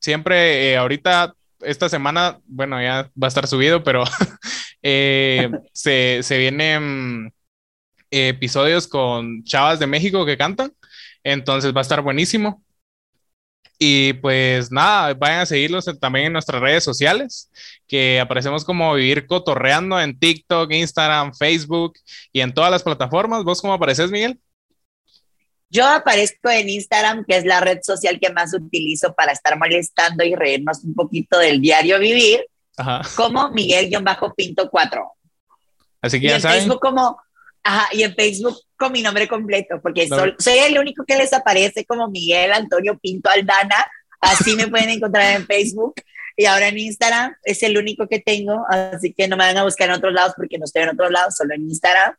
[0.00, 4.04] Siempre, eh, ahorita, esta semana, bueno, ya va a estar subido, pero
[4.82, 7.32] se, se, vienen
[8.10, 10.72] episodios con chavas de México que cantan.
[11.24, 12.62] Entonces va a estar buenísimo.
[13.78, 17.50] Y pues nada, vayan a seguirlos también en nuestras redes sociales,
[17.86, 21.94] que aparecemos como Vivir Cotorreando en TikTok, Instagram, Facebook
[22.32, 23.44] y en todas las plataformas.
[23.44, 24.40] ¿Vos cómo apareces, Miguel?
[25.68, 30.24] Yo aparezco en Instagram, que es la red social que más utilizo para estar molestando
[30.24, 32.46] y reírnos un poquito del diario vivir,
[33.16, 35.12] como Miguel-Pinto 4.
[36.00, 36.58] Así que y ya en saben.
[36.60, 37.18] Facebook como,
[37.66, 41.32] ajá, y en Facebook con mi nombre completo, porque soy, soy el único que les
[41.32, 43.86] aparece como Miguel Antonio Pinto Aldana.
[44.20, 45.94] Así me pueden encontrar en Facebook.
[46.36, 49.64] Y ahora en Instagram es el único que tengo, así que no me van a
[49.64, 52.14] buscar en otros lados porque no estoy en otros lados, solo en Instagram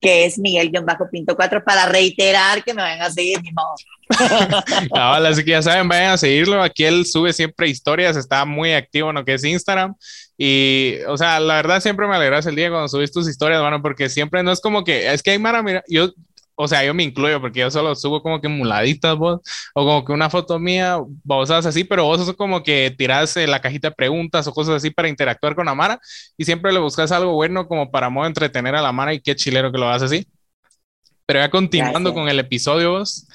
[0.00, 3.74] que es Miguel-Pinto 4, para reiterar que me vayan a seguir, mi modo.
[5.26, 6.62] así que ya saben, vayan a seguirlo.
[6.62, 9.94] Aquí él sube siempre historias, está muy activo en lo que es Instagram.
[10.36, 13.82] Y, o sea, la verdad siempre me alegras el día cuando subes tus historias, bueno,
[13.82, 16.12] porque siempre no es como que, es que hay Mara, mira, yo
[16.60, 19.40] o sea, yo me incluyo porque yo solo subo como que muladitas vos,
[19.74, 23.60] o como que una foto mía, vos así, pero vos sos como que tirás la
[23.60, 26.00] cajita de preguntas o cosas así para interactuar con Amara
[26.36, 29.36] y siempre le buscas algo bueno como para modo entretener a la Mara y qué
[29.36, 30.26] chilero que lo hagas así.
[31.26, 33.28] Pero ya continuando con el episodio, vos,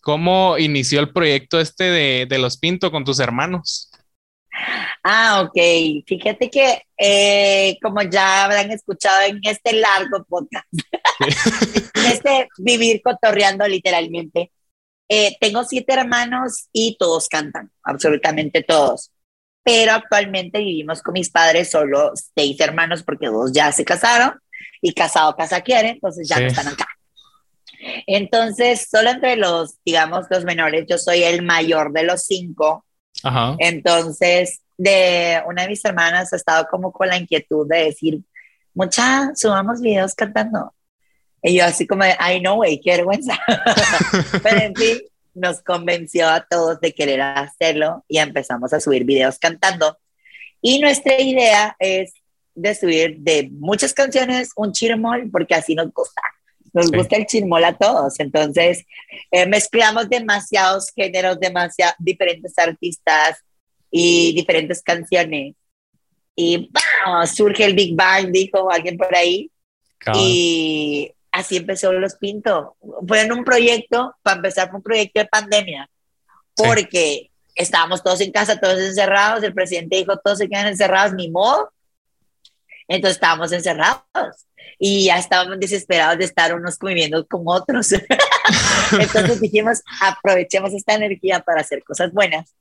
[0.00, 3.90] ¿cómo inició el proyecto este de, de los Pinto con tus hermanos?
[5.02, 6.04] Ah, ok.
[6.06, 10.66] Fíjate que, eh, como ya habrán escuchado en este largo podcast,
[11.94, 14.50] en este vivir cotorreando literalmente,
[15.08, 19.10] eh, tengo siete hermanos y todos cantan, absolutamente todos.
[19.62, 24.38] Pero actualmente vivimos con mis padres solo seis hermanos porque dos ya se casaron
[24.80, 26.86] y casado casa quieren, entonces ya no están acá.
[28.06, 32.84] Entonces, solo entre los, digamos, los menores, yo soy el mayor de los cinco.
[33.22, 33.56] Ajá.
[33.58, 38.20] Entonces, de una de mis hermanas ha estado como con la inquietud de decir,
[38.74, 40.74] mucha, subamos videos cantando.
[41.42, 43.38] Y yo así como, ay no, güey, qué vergüenza.
[44.42, 44.98] Pero en fin,
[45.34, 49.98] nos convenció a todos de querer hacerlo y empezamos a subir videos cantando.
[50.60, 52.14] Y nuestra idea es
[52.54, 56.22] de subir de muchas canciones un chirmol, porque así nos gusta.
[56.74, 58.20] Nos gusta el chirmol a todos.
[58.20, 58.84] Entonces,
[59.30, 63.38] eh, mezclamos demasiados géneros, demasiados diferentes artistas,
[63.96, 65.54] y diferentes canciones.
[66.34, 66.68] Y
[67.32, 69.52] surge el Big Bang, dijo alguien por ahí.
[70.16, 72.76] Y así empezó Los Pinto.
[73.06, 75.88] Fue en un proyecto, para empezar, fue un proyecto de pandemia,
[76.56, 79.44] porque estábamos todos en casa, todos encerrados.
[79.44, 81.72] El presidente dijo: todos se quedan encerrados, ni modo.
[82.88, 84.02] Entonces estábamos encerrados
[84.78, 87.92] y ya estábamos desesperados de estar unos conviviendo con otros.
[88.92, 92.54] Entonces dijimos, aprovechemos esta energía para hacer cosas buenas.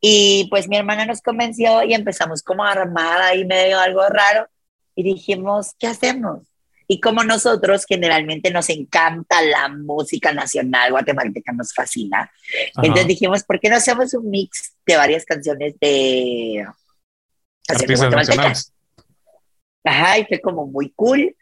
[0.00, 4.46] Y pues mi hermana nos convenció y empezamos como a armar ahí medio algo raro
[4.94, 6.42] y dijimos, ¿qué hacemos?
[6.88, 12.30] Y como nosotros generalmente nos encanta la música nacional guatemalteca, nos fascina.
[12.76, 16.64] Entonces dijimos, ¿por qué no hacemos un mix de varias canciones de
[17.68, 18.72] artistas nacionales?
[19.86, 21.34] Ajá, y fue como muy cool,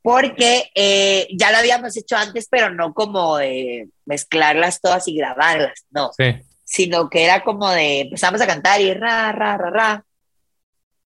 [0.00, 5.84] porque eh, ya lo habíamos hecho antes, pero no como de mezclarlas todas y grabarlas,
[5.90, 6.10] no.
[6.16, 6.34] Sí
[6.72, 10.06] sino que era como de, empezamos a cantar y ra, ra, ra, ra.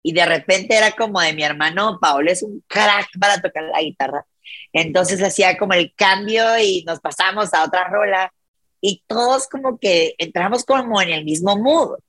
[0.03, 3.81] Y de repente era como de mi hermano Paolo, es un crack para tocar la
[3.81, 4.27] guitarra.
[4.71, 8.31] Entonces hacía como el cambio y nos pasamos a otra rola
[8.83, 12.01] y todos como que entramos como en el mismo mood.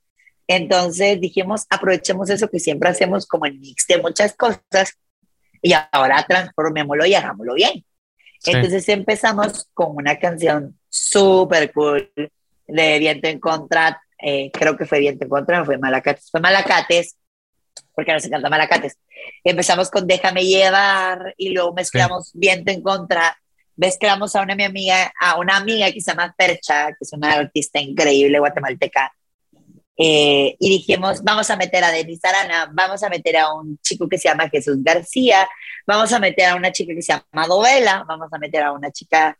[0.48, 4.98] Entonces dijimos, aprovechemos eso que siempre hacemos como el mix de muchas cosas
[5.60, 7.84] y ahora transformémoslo y hagámoslo bien.
[8.46, 12.10] Entonces empezamos con una canción súper cool
[12.66, 16.40] de viento en contra, eh, creo que fue viento en contra, no fue Malacates, fue
[16.40, 17.16] Malacates,
[17.94, 18.98] porque nos encanta Malacates.
[19.44, 23.36] Empezamos con Déjame llevar y luego mezclamos viento en contra,
[23.76, 27.34] mezclamos a una mi amiga, a una amiga que se llama Percha, que es una
[27.34, 29.12] artista increíble guatemalteca.
[29.98, 34.08] Eh, y dijimos, vamos a meter a Denis Arana, vamos a meter a un chico
[34.08, 35.48] que se llama Jesús García,
[35.86, 38.90] vamos a meter a una chica que se llama Dovela, vamos a meter a una
[38.92, 39.36] chica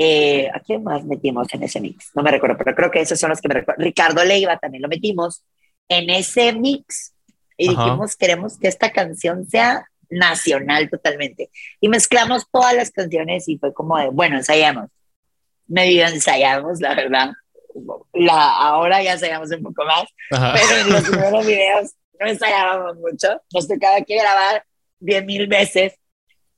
[0.00, 2.10] Eh, ¿A quién más metimos en ese mix?
[2.14, 3.82] No me recuerdo, pero creo que esos son los que me recuerdo.
[3.82, 5.42] Ricardo Leiva también lo metimos
[5.88, 7.14] en ese mix
[7.56, 11.50] y dijimos, queremos que esta canción sea nacional totalmente.
[11.80, 14.88] Y mezclamos todas las canciones y fue como de, bueno, ensayamos.
[15.66, 17.32] Medio ensayamos, la verdad.
[18.12, 23.40] La, ahora ya ensayamos un poco más, pero en los primeros videos no ensayábamos mucho.
[23.52, 24.64] Nos tocaba que grabar
[24.98, 25.94] diez mil veces.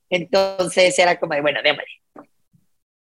[0.09, 2.01] Entonces era como de, bueno, démosle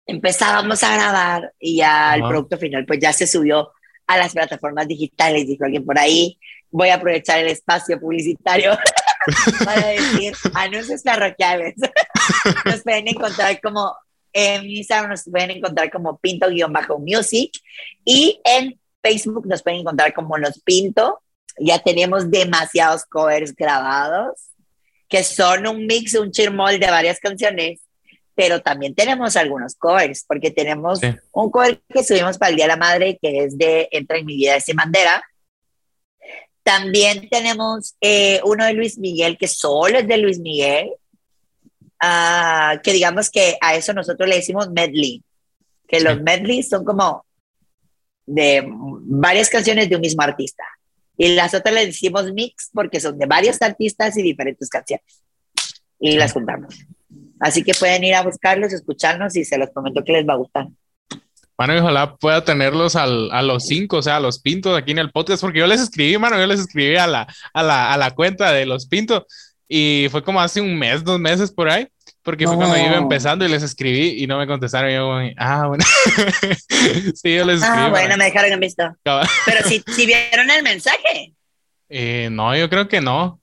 [0.05, 3.71] empezábamos a grabar y ya el producto final pues ya se subió
[4.07, 6.37] a las plataformas digitales, dijo alguien por ahí.
[6.69, 8.77] Voy a aprovechar el espacio publicitario
[9.65, 11.75] para decir anuncios parroquiales.
[12.65, 13.95] nos pueden encontrar como
[14.35, 17.51] en Instagram, nos pueden encontrar como pinto-music
[18.03, 21.21] y en Facebook nos pueden encontrar como Los Pinto.
[21.57, 24.51] Ya tenemos demasiados covers grabados
[25.07, 27.79] que son un mix, un chirmol de varias canciones
[28.35, 30.99] pero también tenemos algunos covers, porque tenemos
[31.31, 34.25] un cover que subimos para el Día de la Madre, que es de Entra en
[34.25, 35.23] mi vida de Bandera.
[36.61, 40.91] También tenemos eh, uno de Luis Miguel, que solo es de Luis Miguel,
[42.03, 45.23] uh, que digamos que a eso nosotros le decimos medley,
[45.87, 47.25] que los medleys son como
[48.25, 50.63] de varias canciones de un mismo artista.
[51.17, 55.23] Y las otras le decimos mix porque son de varios artistas y diferentes canciones.
[55.99, 56.75] Y las juntamos.
[57.39, 60.37] Así que pueden ir a buscarlos, escucharnos y se los prometo que les va a
[60.37, 60.67] gustar.
[61.57, 64.99] Bueno, ojalá pueda tenerlos al, a los cinco, o sea, a los pintos aquí en
[64.99, 67.97] el podcast, porque yo les escribí, mano, yo les escribí a la, a la, a
[67.97, 69.23] la cuenta de los pintos
[69.67, 71.87] y fue como hace un mes, dos meses por ahí,
[72.21, 74.89] porque fue cuando iba empezando y les escribí y no me contestaron.
[74.89, 75.83] Y yo, ah, bueno.
[77.15, 77.85] sí, yo les escribí.
[77.85, 78.83] Ah, bueno, me dejaron en visto.
[79.03, 81.33] Pero si, si vieron el mensaje.
[81.89, 83.39] Eh, no, yo creo que no.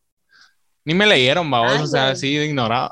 [0.85, 2.91] Ni me leyeron, vamos, o sea, así de ignorado.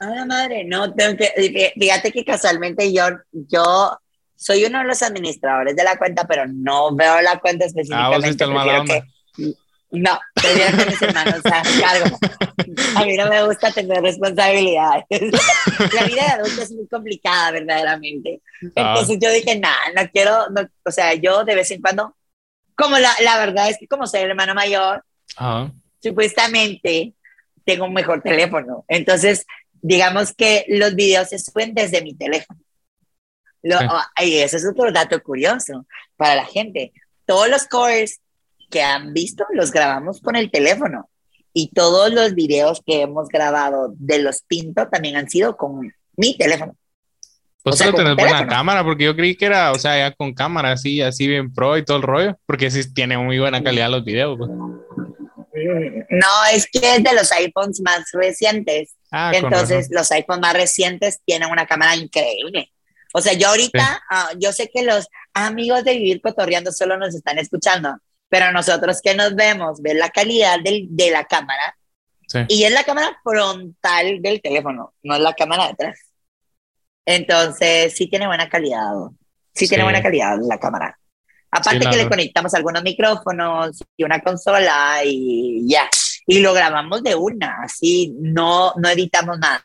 [0.00, 3.98] Ay, madre, no, tengo que, fíjate que casualmente yo, yo
[4.36, 8.42] soy uno de los administradores de la cuenta, pero no veo la cuenta específicamente.
[8.42, 9.06] Ah, vos el onda.
[9.92, 12.18] No, prefiero que mis hermanos se cargo.
[12.96, 15.04] A mí no me gusta tener responsabilidades.
[15.94, 18.40] La vida de adulto es muy complicada, verdaderamente.
[18.76, 18.94] Ah.
[18.94, 20.46] Entonces yo dije, nada, no quiero,
[20.84, 22.16] o sea, yo de vez en cuando,
[22.76, 25.04] como la, la verdad es que como soy el hermano mayor,
[25.36, 25.72] Ajá
[26.02, 27.14] supuestamente
[27.64, 28.84] tengo un mejor teléfono.
[28.88, 32.60] Entonces, digamos que los videos se suben desde mi teléfono.
[33.62, 33.78] Lo,
[34.22, 35.86] Y eso es otro dato curioso
[36.16, 36.92] para la gente.
[37.26, 38.20] Todos los covers
[38.70, 41.08] que han visto los grabamos con el teléfono.
[41.52, 46.36] Y todos los videos que hemos grabado de los Pinto también han sido con mi
[46.38, 46.76] teléfono.
[47.62, 50.72] Pues solo tenés buena cámara, porque yo creí que era, o sea, ya con cámara
[50.72, 54.04] así, así bien pro y todo el rollo, porque sí tiene muy buena calidad los
[54.04, 54.38] videos.
[54.38, 54.50] Pues.
[56.10, 58.94] No, es que es de los iPhones más recientes.
[59.10, 62.72] Ah, Entonces, los iPhones más recientes tienen una cámara increíble.
[63.12, 67.14] O sea, yo ahorita, ah, yo sé que los amigos de Vivir Cotorreando solo nos
[67.14, 67.96] están escuchando,
[68.30, 71.76] pero nosotros que nos vemos, ver la calidad del, de la cámara,
[72.46, 75.98] y es la cámara frontal del teléfono, no es la cámara de atrás.
[77.04, 78.92] Entonces, sí tiene buena calidad.
[79.52, 80.96] Sí, tiene buena calidad la cámara.
[81.50, 85.90] Aparte que le conectamos algunos micrófonos y una consola y ya.
[86.24, 89.64] Y lo grabamos de una, así no, no editamos nada.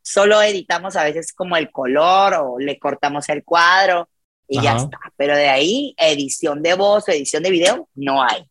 [0.00, 4.08] Solo editamos a veces como el color o le cortamos el cuadro
[4.48, 4.98] y ya está.
[5.16, 8.44] Pero de ahí, edición de voz o edición de video, no hay.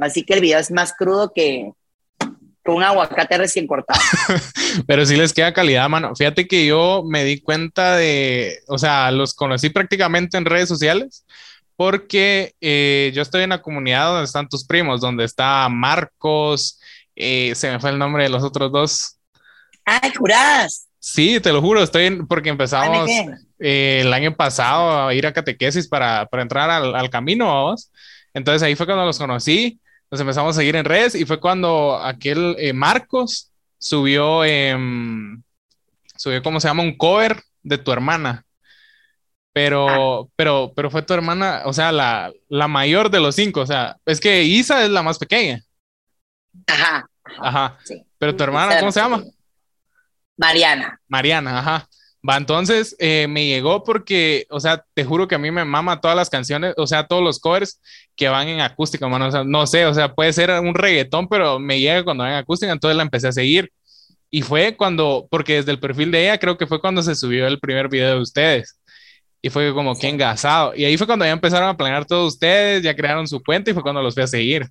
[0.00, 1.70] Así que el video es más crudo que,
[2.64, 4.00] un aguacate recién cortado.
[4.86, 6.14] Pero sí les queda calidad, mano.
[6.14, 11.24] Fíjate que yo me di cuenta de, o sea, los conocí prácticamente en redes sociales
[11.76, 16.80] porque eh, yo estoy en la comunidad donde están tus primos, donde está Marcos,
[17.16, 19.16] eh, se me fue el nombre de los otros dos.
[19.84, 20.86] ¡Ay, jurás!
[21.04, 23.10] Sí, te lo juro, estoy en, porque empezamos
[23.58, 27.90] eh, el año pasado a ir a catequesis para, para entrar al, al camino, vamos.
[28.32, 29.80] Entonces ahí fue cuando los conocí,
[30.12, 35.42] nos empezamos a seguir en redes y fue cuando aquel Marcos subió, em,
[36.16, 36.84] subió, ¿cómo se llama?
[36.84, 38.44] Un cover de tu hermana.
[39.52, 43.60] Pero, pero, pero fue tu hermana, o sea, la, la mayor de los cinco.
[43.60, 45.64] O sea, es que Isa es la más pequeña.
[46.68, 47.10] Ajá.
[47.40, 47.78] Ajá.
[47.82, 48.04] Sí.
[48.18, 49.24] Pero tu hermana, ¿cómo se llama?
[50.36, 51.00] Mariana.
[51.08, 51.88] Mariana, ajá.
[52.28, 56.00] Va, entonces eh, me llegó porque, o sea, te juro que a mí me mama
[56.00, 57.80] todas las canciones, o sea, todos los covers
[58.14, 59.26] que van en acústica, mano.
[59.26, 62.34] O sea, no sé, o sea, puede ser un reggaetón, pero me llega cuando van
[62.34, 63.72] en acústica, entonces la empecé a seguir.
[64.30, 67.46] Y fue cuando, porque desde el perfil de ella creo que fue cuando se subió
[67.46, 68.80] el primer video de ustedes.
[69.42, 70.74] Y fue como que engasado.
[70.76, 73.74] Y ahí fue cuando ya empezaron a planear todos ustedes, ya crearon su cuenta y
[73.74, 74.68] fue cuando los fui a seguir.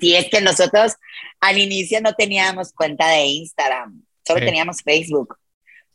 [0.00, 0.94] Sí, es que nosotros
[1.40, 5.36] al inicio no teníamos cuenta de Instagram, solo teníamos Facebook.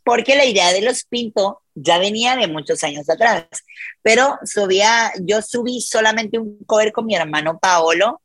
[0.03, 3.45] porque la idea de los Pinto ya venía de muchos años atrás,
[4.01, 8.21] pero subía, yo subí solamente un cover con mi hermano Paolo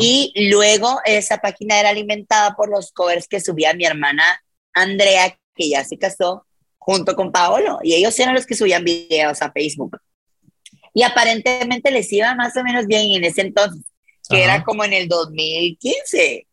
[0.00, 4.42] y luego esa página era alimentada por los covers que subía mi hermana
[4.74, 6.46] Andrea, que ya se casó,
[6.78, 9.98] junto con Paolo, y ellos eran los que subían videos a Facebook.
[10.92, 13.82] Y aparentemente les iba más o menos bien en ese entonces,
[14.28, 16.46] que era como en el 2015,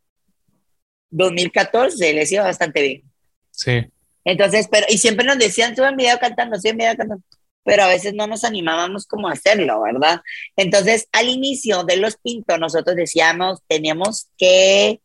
[1.09, 3.03] 2014, les iba bastante bien.
[3.51, 3.85] Sí.
[4.25, 7.23] Entonces, pero, y siempre nos decían, suben video cantando, suben video cantando,
[7.63, 10.21] pero a veces no nos animábamos como a hacerlo, ¿verdad?
[10.55, 15.01] Entonces, al inicio de Los Pintos, nosotros decíamos, tenemos que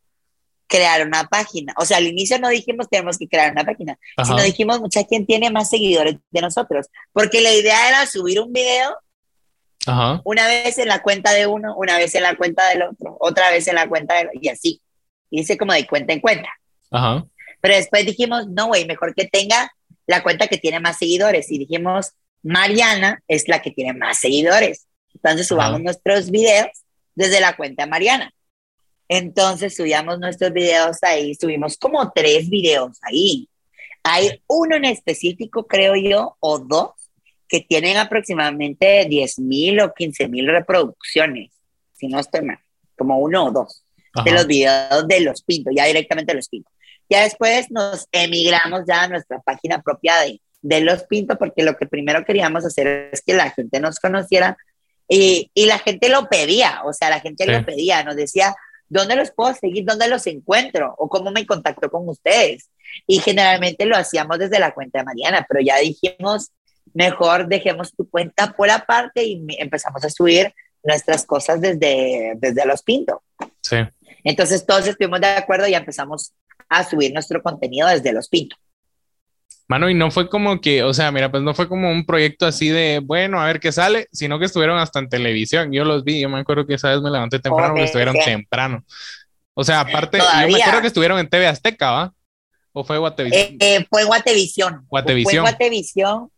[0.67, 1.75] crear una página.
[1.77, 5.27] O sea, al inicio no dijimos tenemos que crear una página, sino dijimos, mucha quien
[5.27, 8.97] tiene más seguidores de nosotros, porque la idea era subir un video
[10.25, 13.51] una vez en la cuenta de uno, una vez en la cuenta del otro, otra
[13.51, 14.81] vez en la cuenta del y así.
[15.31, 16.49] Y dice como de cuenta en cuenta.
[16.91, 17.27] Ajá.
[17.61, 19.73] Pero después dijimos, no, güey, mejor que tenga
[20.07, 21.51] la cuenta que tiene más seguidores.
[21.51, 22.13] Y dijimos,
[22.43, 24.87] Mariana es la que tiene más seguidores.
[25.15, 26.69] Entonces subamos nuestros videos
[27.15, 28.33] desde la cuenta Mariana.
[29.09, 33.49] Entonces subíamos nuestros videos ahí, subimos como tres videos ahí.
[34.03, 36.91] Hay uno en específico, creo yo, o dos,
[37.49, 41.53] que tienen aproximadamente 10 mil o 15 mil reproducciones,
[41.93, 42.59] si no estoy mal,
[42.97, 43.84] como uno o dos,
[44.25, 46.73] de los videos de los pintos, ya directamente de los pintos.
[47.09, 51.77] Ya después nos emigramos ya a nuestra página propia de, de Los Pintos, porque lo
[51.77, 54.57] que primero queríamos hacer es que la gente nos conociera
[55.09, 58.57] y, y la gente lo pedía, o sea, la gente lo pedía, nos decía,
[58.89, 59.85] ¿dónde los puedo seguir?
[59.85, 60.95] ¿Dónde los encuentro?
[60.97, 62.71] ¿O cómo me contacto con ustedes?
[63.07, 66.53] Y generalmente lo hacíamos desde la cuenta de Mariana, pero ya dijimos,
[66.95, 72.83] mejor dejemos tu cuenta por aparte y empezamos a subir nuestras cosas desde, desde Los
[72.83, 73.19] Pintos.
[73.75, 74.09] Sí.
[74.25, 76.33] Entonces todos estuvimos de acuerdo y empezamos
[76.69, 78.59] a subir nuestro contenido desde Los Pintos.
[79.67, 82.45] Mano, y no fue como que, o sea, mira, pues no fue como un proyecto
[82.45, 85.73] así de, bueno, a ver qué sale, sino que estuvieron hasta en televisión.
[85.73, 88.85] Yo los vi, yo me acuerdo que esa vez me levanté temprano porque estuvieron temprano.
[89.55, 92.15] O sea, aparte, yo me acuerdo que estuvieron en TV Azteca, ¿va?
[92.73, 93.43] ¿O fue Guatevisión?
[93.43, 94.85] Eh, eh, fue Guatevisión.
[94.89, 95.45] Guatevisión.
[95.45, 96.31] Fue Guatevisión.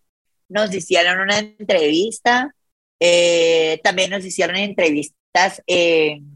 [0.48, 2.54] Nos hicieron una entrevista.
[3.00, 6.35] Eh, también nos hicieron entrevistas en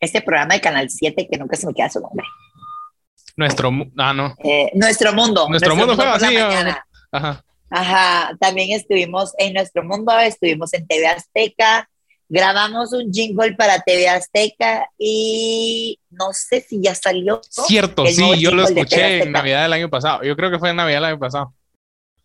[0.00, 2.26] este programa de Canal 7 que nunca se me queda su nombre.
[3.36, 4.34] Nuestro, ah, no.
[4.42, 5.48] Eh, nuestro mundo.
[5.48, 6.36] Nuestro, mundo, fue así.
[7.12, 7.44] Ajá.
[7.70, 11.88] Ajá, también estuvimos en Nuestro Mundo, estuvimos en TV Azteca,
[12.28, 17.40] grabamos un jingle para TV Azteca y no sé si ya salió.
[17.48, 20.24] Cierto, sí, yo lo escuché en Navidad del año pasado.
[20.24, 21.54] Yo creo que fue en Navidad del año pasado.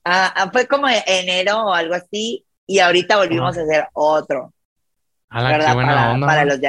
[0.03, 4.51] Ah, ah fue como enero o algo así y ahorita volvimos a hacer otro.
[5.30, 5.76] ¿verdad?
[5.76, 6.67] para, para, los de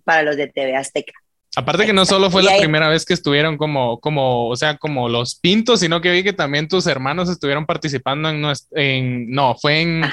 [0.00, 1.12] para los de TV Azteca.
[1.56, 5.08] Aparte que no solo fue la primera vez que estuvieron como, como, o sea, como
[5.08, 9.80] los pintos, sino que vi que también tus hermanos estuvieron participando en, en no, fue
[9.80, 10.04] en,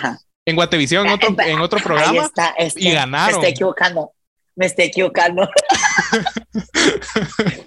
[0.46, 2.32] en Guatevisión, en otro, en otro programa,
[2.76, 3.28] y ganaron.
[3.28, 4.12] Me estoy equivocando,
[4.56, 5.48] me estoy equivocando.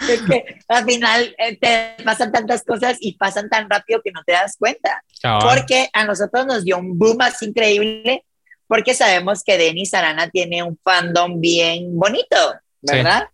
[0.09, 4.25] es que al final eh, te pasan tantas cosas y pasan tan rápido que no
[4.25, 5.05] te das cuenta.
[5.41, 8.25] Porque a nosotros nos dio un boom así increíble,
[8.71, 12.37] porque sabemos que Denis Arana tiene un fandom bien bonito,
[12.81, 13.25] ¿verdad?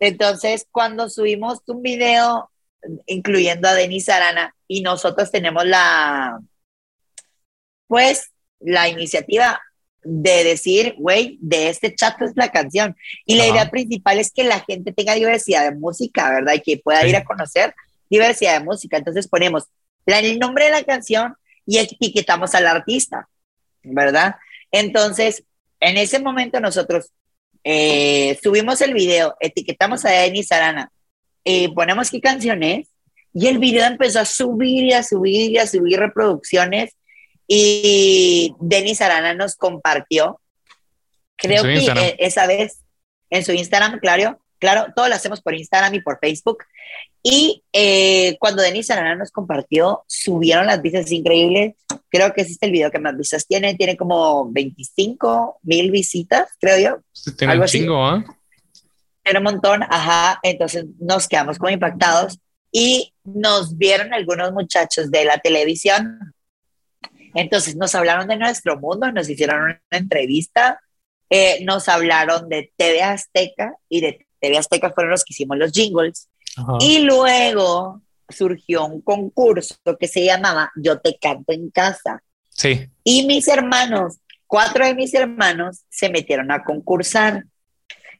[0.00, 2.50] Entonces, cuando subimos un video
[3.06, 6.40] incluyendo a Denise Arana y nosotros tenemos la,
[7.86, 9.62] pues, la iniciativa
[10.02, 12.96] de decir, güey, de este chat es la canción.
[13.24, 16.54] Y la idea principal es que la gente tenga diversidad de música, ¿verdad?
[16.54, 17.76] Y que pueda ir a conocer
[18.08, 18.96] diversidad de música.
[18.96, 19.66] Entonces ponemos
[20.04, 23.28] el nombre de la canción y etiquetamos al artista,
[23.84, 24.34] ¿verdad?
[24.72, 25.44] Entonces,
[25.80, 27.12] en ese momento nosotros
[27.64, 30.90] eh, subimos el video, etiquetamos a Denis Arana,
[31.44, 32.88] y ponemos qué canciones,
[33.32, 36.96] y el video empezó a subir y a subir y a subir reproducciones,
[37.46, 40.40] y Denis Arana nos compartió,
[41.36, 42.82] creo que eh, esa vez,
[43.30, 46.58] en su Instagram, claro, claro, todo lo hacemos por Instagram y por Facebook,
[47.22, 51.74] y eh, cuando Denis Arana nos compartió, subieron las vistas increíbles.
[52.10, 53.74] Creo que ese es el video que más vistas tiene.
[53.74, 57.32] Tiene como 25 mil visitas, creo yo.
[57.36, 58.24] tiene un chingo, ¿ah?
[59.22, 60.40] Tiene un montón, ajá.
[60.42, 62.38] Entonces nos quedamos como impactados
[62.72, 66.34] y nos vieron algunos muchachos de la televisión.
[67.34, 70.80] Entonces nos hablaron de nuestro mundo, nos hicieron una entrevista,
[71.28, 75.70] eh, nos hablaron de TV Azteca y de TV Azteca fueron los que hicimos los
[75.70, 76.28] jingles
[76.80, 82.22] y luego surgió un concurso que se llamaba Yo te canto en casa.
[82.48, 82.88] Sí.
[83.04, 87.44] Y mis hermanos, cuatro de mis hermanos, se metieron a concursar.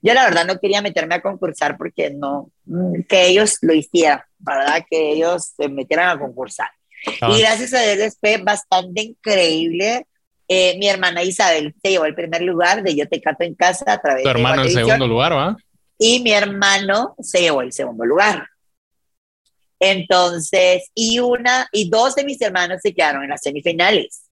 [0.03, 4.23] Yo la verdad no quería meterme a concursar porque no, mm, que ellos lo hicieran.
[4.41, 4.85] ¿verdad?
[4.89, 6.69] Que ellos se metieran a concursar.
[7.07, 10.07] Y gracias a Dios fue bastante increíble.
[10.49, 13.93] Eh, mi hermana Isabel se llevó el primer lugar de Yo te canto en casa
[13.93, 15.57] a través tu hermano el segundo lugar, ¿va?
[15.97, 18.49] Y mi hermano se llevó el segundo lugar.
[19.81, 24.29] Entonces, y una, y dos de mis hermanos se quedaron en las semifinales.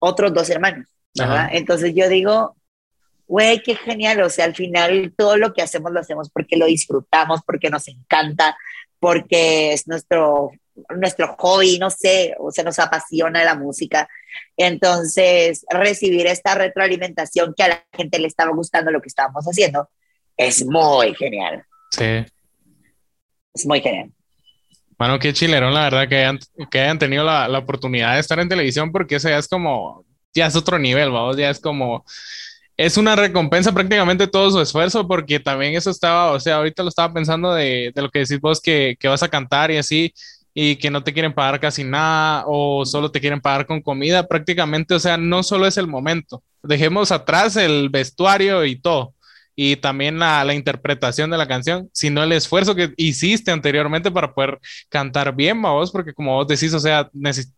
[0.00, 0.86] Otros dos hermanos,
[1.16, 1.48] ¿verdad?
[1.52, 2.56] Entonces yo digo,
[3.26, 4.20] güey, qué genial.
[4.22, 7.86] O sea, al final todo lo que hacemos lo hacemos porque lo disfrutamos, porque nos
[7.88, 8.56] encanta,
[8.98, 10.50] porque es nuestro,
[10.96, 14.08] nuestro hobby, no sé, o sea, nos apasiona la música.
[14.56, 19.88] Entonces, recibir esta retroalimentación que a la gente le estaba gustando lo que estábamos haciendo
[20.36, 21.64] es muy genial.
[21.90, 22.24] Sí.
[23.54, 24.12] Es muy genial.
[24.98, 26.38] Bueno, qué chilerón, la verdad, que hayan,
[26.70, 30.04] que hayan tenido la, la oportunidad de estar en televisión, porque eso ya es como,
[30.34, 32.04] ya es otro nivel, vamos, ya es como,
[32.76, 36.88] es una recompensa prácticamente todo su esfuerzo, porque también eso estaba, o sea, ahorita lo
[36.88, 40.14] estaba pensando de, de lo que decís vos, que, que, vas a cantar y así,
[40.54, 44.26] y que no te quieren pagar casi nada, o solo te quieren pagar con comida,
[44.26, 49.14] prácticamente, o sea, no solo es el momento, dejemos atrás el vestuario y todo,
[49.58, 54.34] y también la, la, interpretación de la canción, sino el esfuerzo que hiciste anteriormente para
[54.34, 54.60] poder
[54.90, 57.08] cantar bien, vos, porque como vos decís, o sea,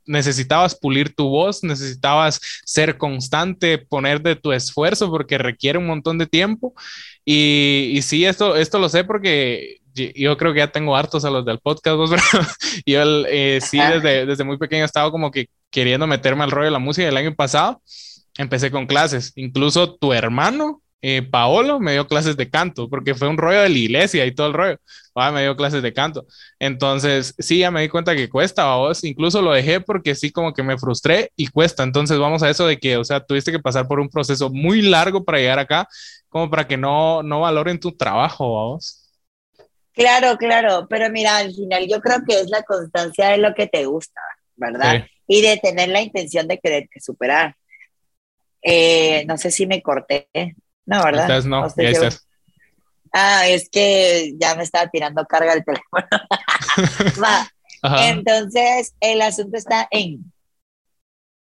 [0.06, 6.18] necesitabas pulir tu voz, necesitabas ser constante, poner de tu esfuerzo, porque requiere un montón
[6.18, 6.72] de tiempo.
[7.24, 11.30] Y, y sí, esto, esto lo sé porque yo creo que ya tengo hartos a
[11.30, 12.46] los del podcast, vos, pero
[12.86, 16.70] yo eh, sí, desde, desde muy pequeño estaba como que queriendo meterme al rollo de
[16.70, 17.82] la música el año pasado.
[18.36, 23.28] Empecé con clases, incluso tu hermano eh, Paolo me dio clases de canto, porque fue
[23.28, 24.78] un rollo de la iglesia y todo el rollo.
[25.14, 26.26] Ah, me dio clases de canto.
[26.58, 29.04] Entonces, sí, ya me di cuenta que cuesta, vos.
[29.04, 31.82] Incluso lo dejé porque sí, como que me frustré y cuesta.
[31.82, 34.82] Entonces, vamos a eso de que, o sea, tuviste que pasar por un proceso muy
[34.82, 35.88] largo para llegar acá,
[36.28, 39.08] como para que no, no valoren tu trabajo, vos.
[39.92, 43.66] Claro, claro, pero mira, al final yo creo que es la constancia de lo que
[43.66, 44.20] te gusta,
[44.54, 45.04] ¿verdad?
[45.26, 47.56] Y de tener la intención de querer superar.
[48.62, 50.28] Eh, no sé si me corté.
[50.88, 51.44] No, ¿verdad?
[51.44, 51.68] no,
[53.12, 56.06] Ah, es que ya me estaba tirando carga el teléfono.
[57.22, 57.50] Va.
[58.06, 60.32] Entonces, el asunto está en,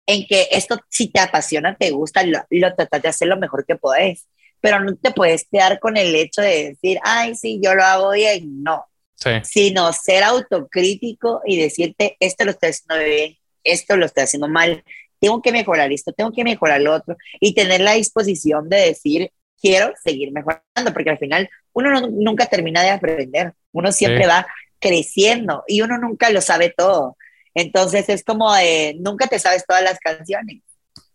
[0.07, 3.66] en que esto, si te apasiona, te gusta, lo, lo tratas de hacer lo mejor
[3.66, 4.27] que puedes,
[4.61, 8.11] pero no te puedes quedar con el hecho de decir, ay, sí, yo lo hago
[8.12, 8.87] bien, no.
[9.15, 9.31] Sí.
[9.45, 14.83] Sino ser autocrítico y decirte, esto lo estoy haciendo bien, esto lo estoy haciendo mal,
[15.24, 19.32] tengo que mejorar esto, tengo que mejorar lo otro y tener la disposición de decir,
[19.59, 24.46] quiero seguir mejorando, porque al final uno nunca termina de aprender, uno siempre va
[24.78, 27.16] creciendo y uno nunca lo sabe todo.
[27.55, 30.60] Entonces es como de, nunca te sabes todas las canciones,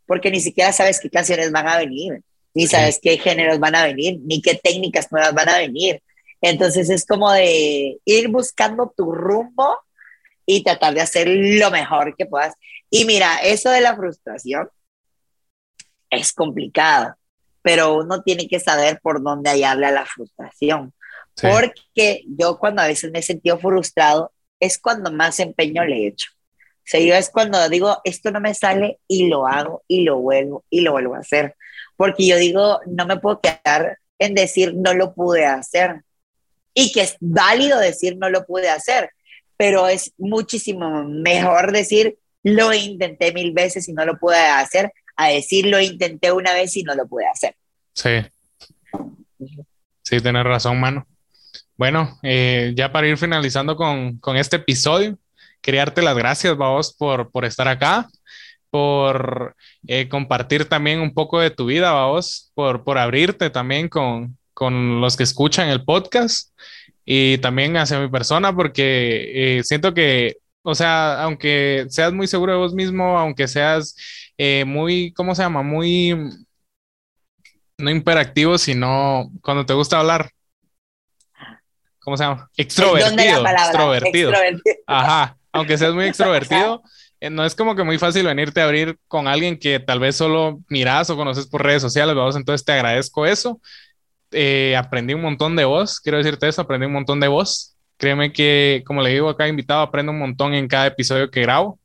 [0.07, 2.23] porque ni siquiera sabes qué canciones van a venir,
[2.56, 6.02] ni sabes qué géneros van a venir, ni qué técnicas nuevas van a venir.
[6.41, 9.77] Entonces es como de ir buscando tu rumbo
[10.48, 12.56] y tratar de hacer lo mejor que puedas.
[12.90, 14.70] Y mira, eso de la frustración
[16.10, 17.16] es complicado,
[17.61, 20.94] pero uno tiene que saber por dónde hallarle a la frustración.
[21.41, 26.07] Porque yo cuando a veces me he sentido frustrado, es cuando más empeño le he
[26.07, 26.30] hecho.
[26.34, 30.18] O sea, yo es cuando digo, esto no me sale y lo hago y lo
[30.18, 31.56] vuelvo y lo vuelvo a hacer.
[31.95, 36.02] Porque yo digo, no me puedo quedar en decir no lo pude hacer.
[36.74, 39.11] Y que es válido decir no lo pude hacer,
[39.56, 45.28] pero es muchísimo mejor decir lo intenté mil veces y no lo pude hacer, a
[45.30, 47.56] decir lo intenté una vez y no lo pude hacer.
[47.94, 48.26] Sí.
[50.03, 51.06] Sí, tienes razón, mano.
[51.78, 55.18] Bueno, eh, ya para ir finalizando con, con, este episodio,
[55.61, 58.10] quería darte las gracias, vos, por, por estar acá,
[58.70, 59.56] por
[59.88, 64.99] eh, compartir también un poco de tu vida, vos, por, por abrirte también con, con
[64.99, 66.52] los que escuchan el podcast
[67.06, 72.53] y también hacia mi persona, porque eh, siento que, o sea, aunque seas muy seguro
[72.53, 73.95] de vos mismo, aunque seas
[74.38, 75.64] eh, muy, ¿cómo se llama?
[75.64, 76.15] Muy,
[77.77, 80.30] no imperactivo, sino cuando te gusta hablar.
[81.99, 82.49] ¿Cómo se llama?
[82.57, 83.45] Extrovertido.
[83.45, 84.31] Extrovertido.
[84.88, 85.38] Ajá.
[85.52, 86.81] Aunque seas muy extrovertido,
[87.19, 90.15] eh, no es como que muy fácil venirte a abrir con alguien que tal vez
[90.15, 93.60] solo miras o conoces por redes sociales, vamos, entonces te agradezco eso
[94.31, 97.69] eh, aprendí un montón de voz, quiero decirte eso, aprendí un montón de voz.
[98.00, 101.42] Créeme que, como le digo a cada invitado, aprendo un montón en cada episodio que
[101.42, 101.80] grabo.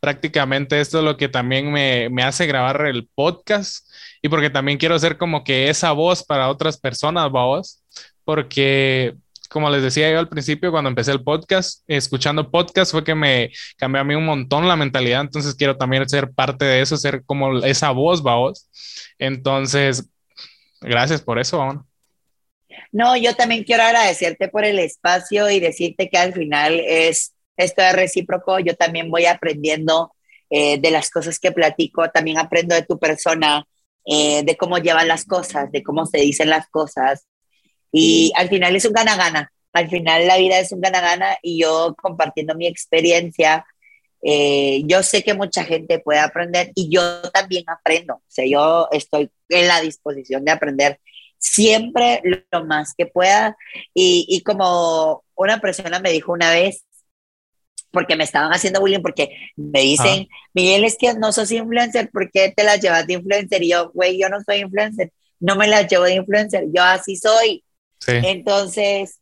[0.00, 3.86] Prácticamente esto es lo que también me, me hace grabar el podcast
[4.22, 7.82] y porque también quiero ser como que esa voz para otras personas, vos,
[8.24, 9.14] porque
[9.50, 13.50] como les decía yo al principio, cuando empecé el podcast, escuchando podcast fue que me
[13.76, 17.24] cambió a mí un montón la mentalidad, entonces quiero también ser parte de eso, ser
[17.24, 18.68] como esa voz, vos.
[19.18, 20.08] Entonces,
[20.80, 21.86] Gracias por eso,
[22.92, 27.82] No, yo también quiero agradecerte por el espacio y decirte que al final es esto
[27.82, 28.58] es recíproco.
[28.58, 30.12] Yo también voy aprendiendo
[30.50, 33.66] eh, de las cosas que platico, también aprendo de tu persona,
[34.04, 37.26] eh, de cómo llevan las cosas, de cómo se dicen las cosas.
[37.92, 39.52] Y al final es un gana-gana.
[39.72, 43.66] Al final la vida es un gana-gana y yo compartiendo mi experiencia,
[44.22, 48.14] eh, yo sé que mucha gente puede aprender y yo también aprendo.
[48.14, 51.00] O sea, yo estoy en la disposición de aprender
[51.38, 53.56] siempre lo más que pueda.
[53.94, 56.84] Y, y como una persona me dijo una vez,
[57.96, 62.30] porque me estaban haciendo bullying, porque me dicen, Miguel, es que no sos influencer, ¿por
[62.30, 63.62] qué te las llevas de influencer?
[63.62, 67.16] Y yo, güey, yo no soy influencer, no me las llevo de influencer, yo así
[67.16, 67.64] soy.
[68.06, 69.20] Entonces,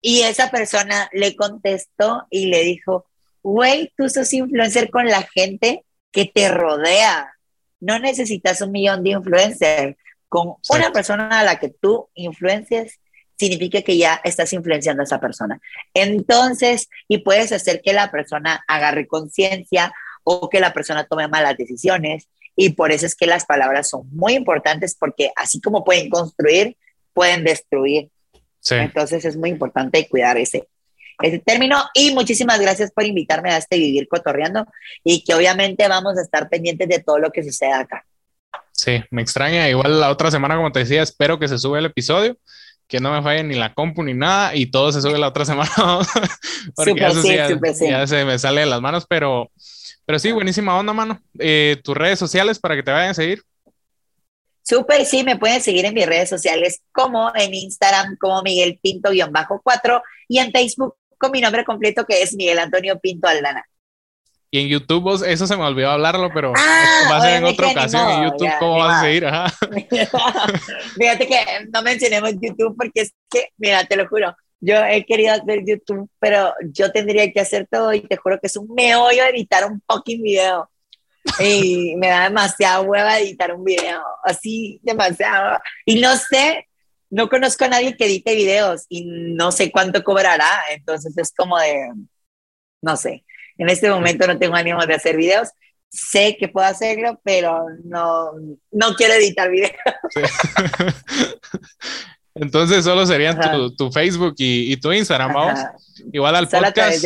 [0.00, 3.06] y esa persona le contestó y le dijo,
[3.42, 7.30] güey, tú sos influencer con la gente que te rodea.
[7.80, 9.96] No necesitas un millón de influencers.
[10.42, 12.98] Con una persona a la que tú influencias,
[13.38, 15.60] significa que ya estás influenciando a esa persona.
[15.92, 19.92] Entonces, y puedes hacer que la persona agarre conciencia
[20.24, 22.28] o que la persona tome malas decisiones.
[22.56, 26.76] Y por eso es que las palabras son muy importantes porque así como pueden construir,
[27.12, 28.10] pueden destruir.
[28.70, 30.68] Entonces es muy importante cuidar ese,
[31.22, 31.78] ese término.
[31.94, 34.66] Y muchísimas gracias por invitarme a este Vivir Cotorreando
[35.04, 38.04] y que obviamente vamos a estar pendientes de todo lo que suceda acá.
[38.74, 39.68] Sí, me extraña.
[39.68, 42.36] Igual la otra semana, como te decía, espero que se sube el episodio
[42.86, 45.44] que no me falle ni la compu ni nada y todo se sube la otra
[45.44, 45.70] semana.
[46.74, 49.50] porque ya, se me sale de las manos, pero,
[50.04, 51.20] pero sí, buenísima onda, mano.
[51.38, 53.42] Eh, tus redes sociales para que te vayan a seguir.
[54.62, 60.02] Súper, sí, me pueden seguir en mis redes sociales como en Instagram como Miguel Pinto-4
[60.28, 63.64] y en Facebook con mi nombre completo que es Miguel Antonio Pinto Aldana.
[64.54, 67.70] Y en YouTube, eso se me olvidó hablarlo, pero ah, va a ser en otra
[67.72, 68.08] ocasión.
[68.08, 69.26] en YouTube, ¿cómo vas a seguir?
[70.96, 71.36] Fíjate que
[71.72, 76.08] no mencionemos YouTube porque es que, mira, te lo juro, yo he querido hacer YouTube,
[76.20, 79.82] pero yo tendría que hacer todo y te juro que es un meollo editar un
[79.88, 80.70] fucking video.
[81.40, 85.58] Y me da demasiada hueva editar un video, así, demasiado.
[85.84, 86.68] Y no sé,
[87.10, 89.04] no conozco a nadie que edite videos y
[89.34, 91.90] no sé cuánto cobrará, entonces es como de,
[92.82, 93.24] no sé
[93.58, 95.50] en este momento no tengo ánimo de hacer videos.
[95.90, 98.32] Sé que puedo hacerlo, pero no,
[98.72, 99.72] no quiero editar videos.
[102.34, 103.38] Entonces solo serían
[103.76, 105.60] tu, Facebook y, tu Instagram, vamos.
[106.12, 107.04] Igual al podcast.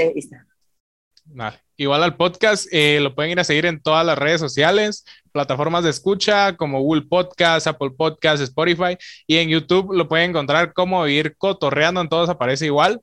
[1.76, 5.84] Igual al podcast, eh, lo pueden ir a seguir en todas las redes sociales, plataformas
[5.84, 8.96] de escucha como Google Podcast, Apple Podcast, Spotify
[9.28, 13.00] y en YouTube lo pueden encontrar como ir cotorreando, en todos aparece igual.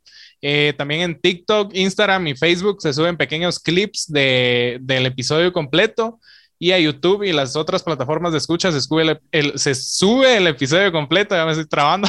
[0.47, 6.19] Eh, también en TikTok, Instagram y Facebook se suben pequeños clips de, del episodio completo.
[6.59, 10.45] Y a YouTube y las otras plataformas de escucha se sube el, se sube el
[10.45, 12.07] episodio completo, ya me estoy trabando.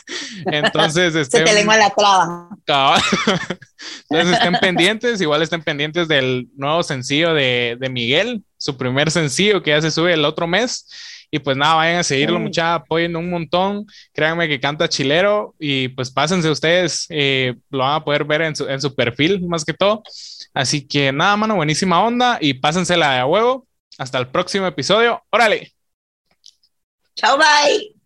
[0.46, 3.02] Entonces, se te lengua la traba.
[4.10, 9.62] Entonces estén pendientes, igual estén pendientes del nuevo sencillo de, de Miguel, su primer sencillo
[9.62, 10.86] que ya se sube el otro mes.
[11.30, 13.86] Y pues nada, vayan a seguirlo, mucha apoyen un montón.
[14.12, 18.56] Créanme que canta chilero y pues pásense ustedes, eh, lo van a poder ver en
[18.56, 20.02] su, en su perfil más que todo.
[20.54, 23.66] Así que nada, mano, buenísima onda y pásensela de a huevo.
[23.98, 25.22] Hasta el próximo episodio.
[25.30, 25.72] Órale.
[27.14, 27.97] Chao, bye.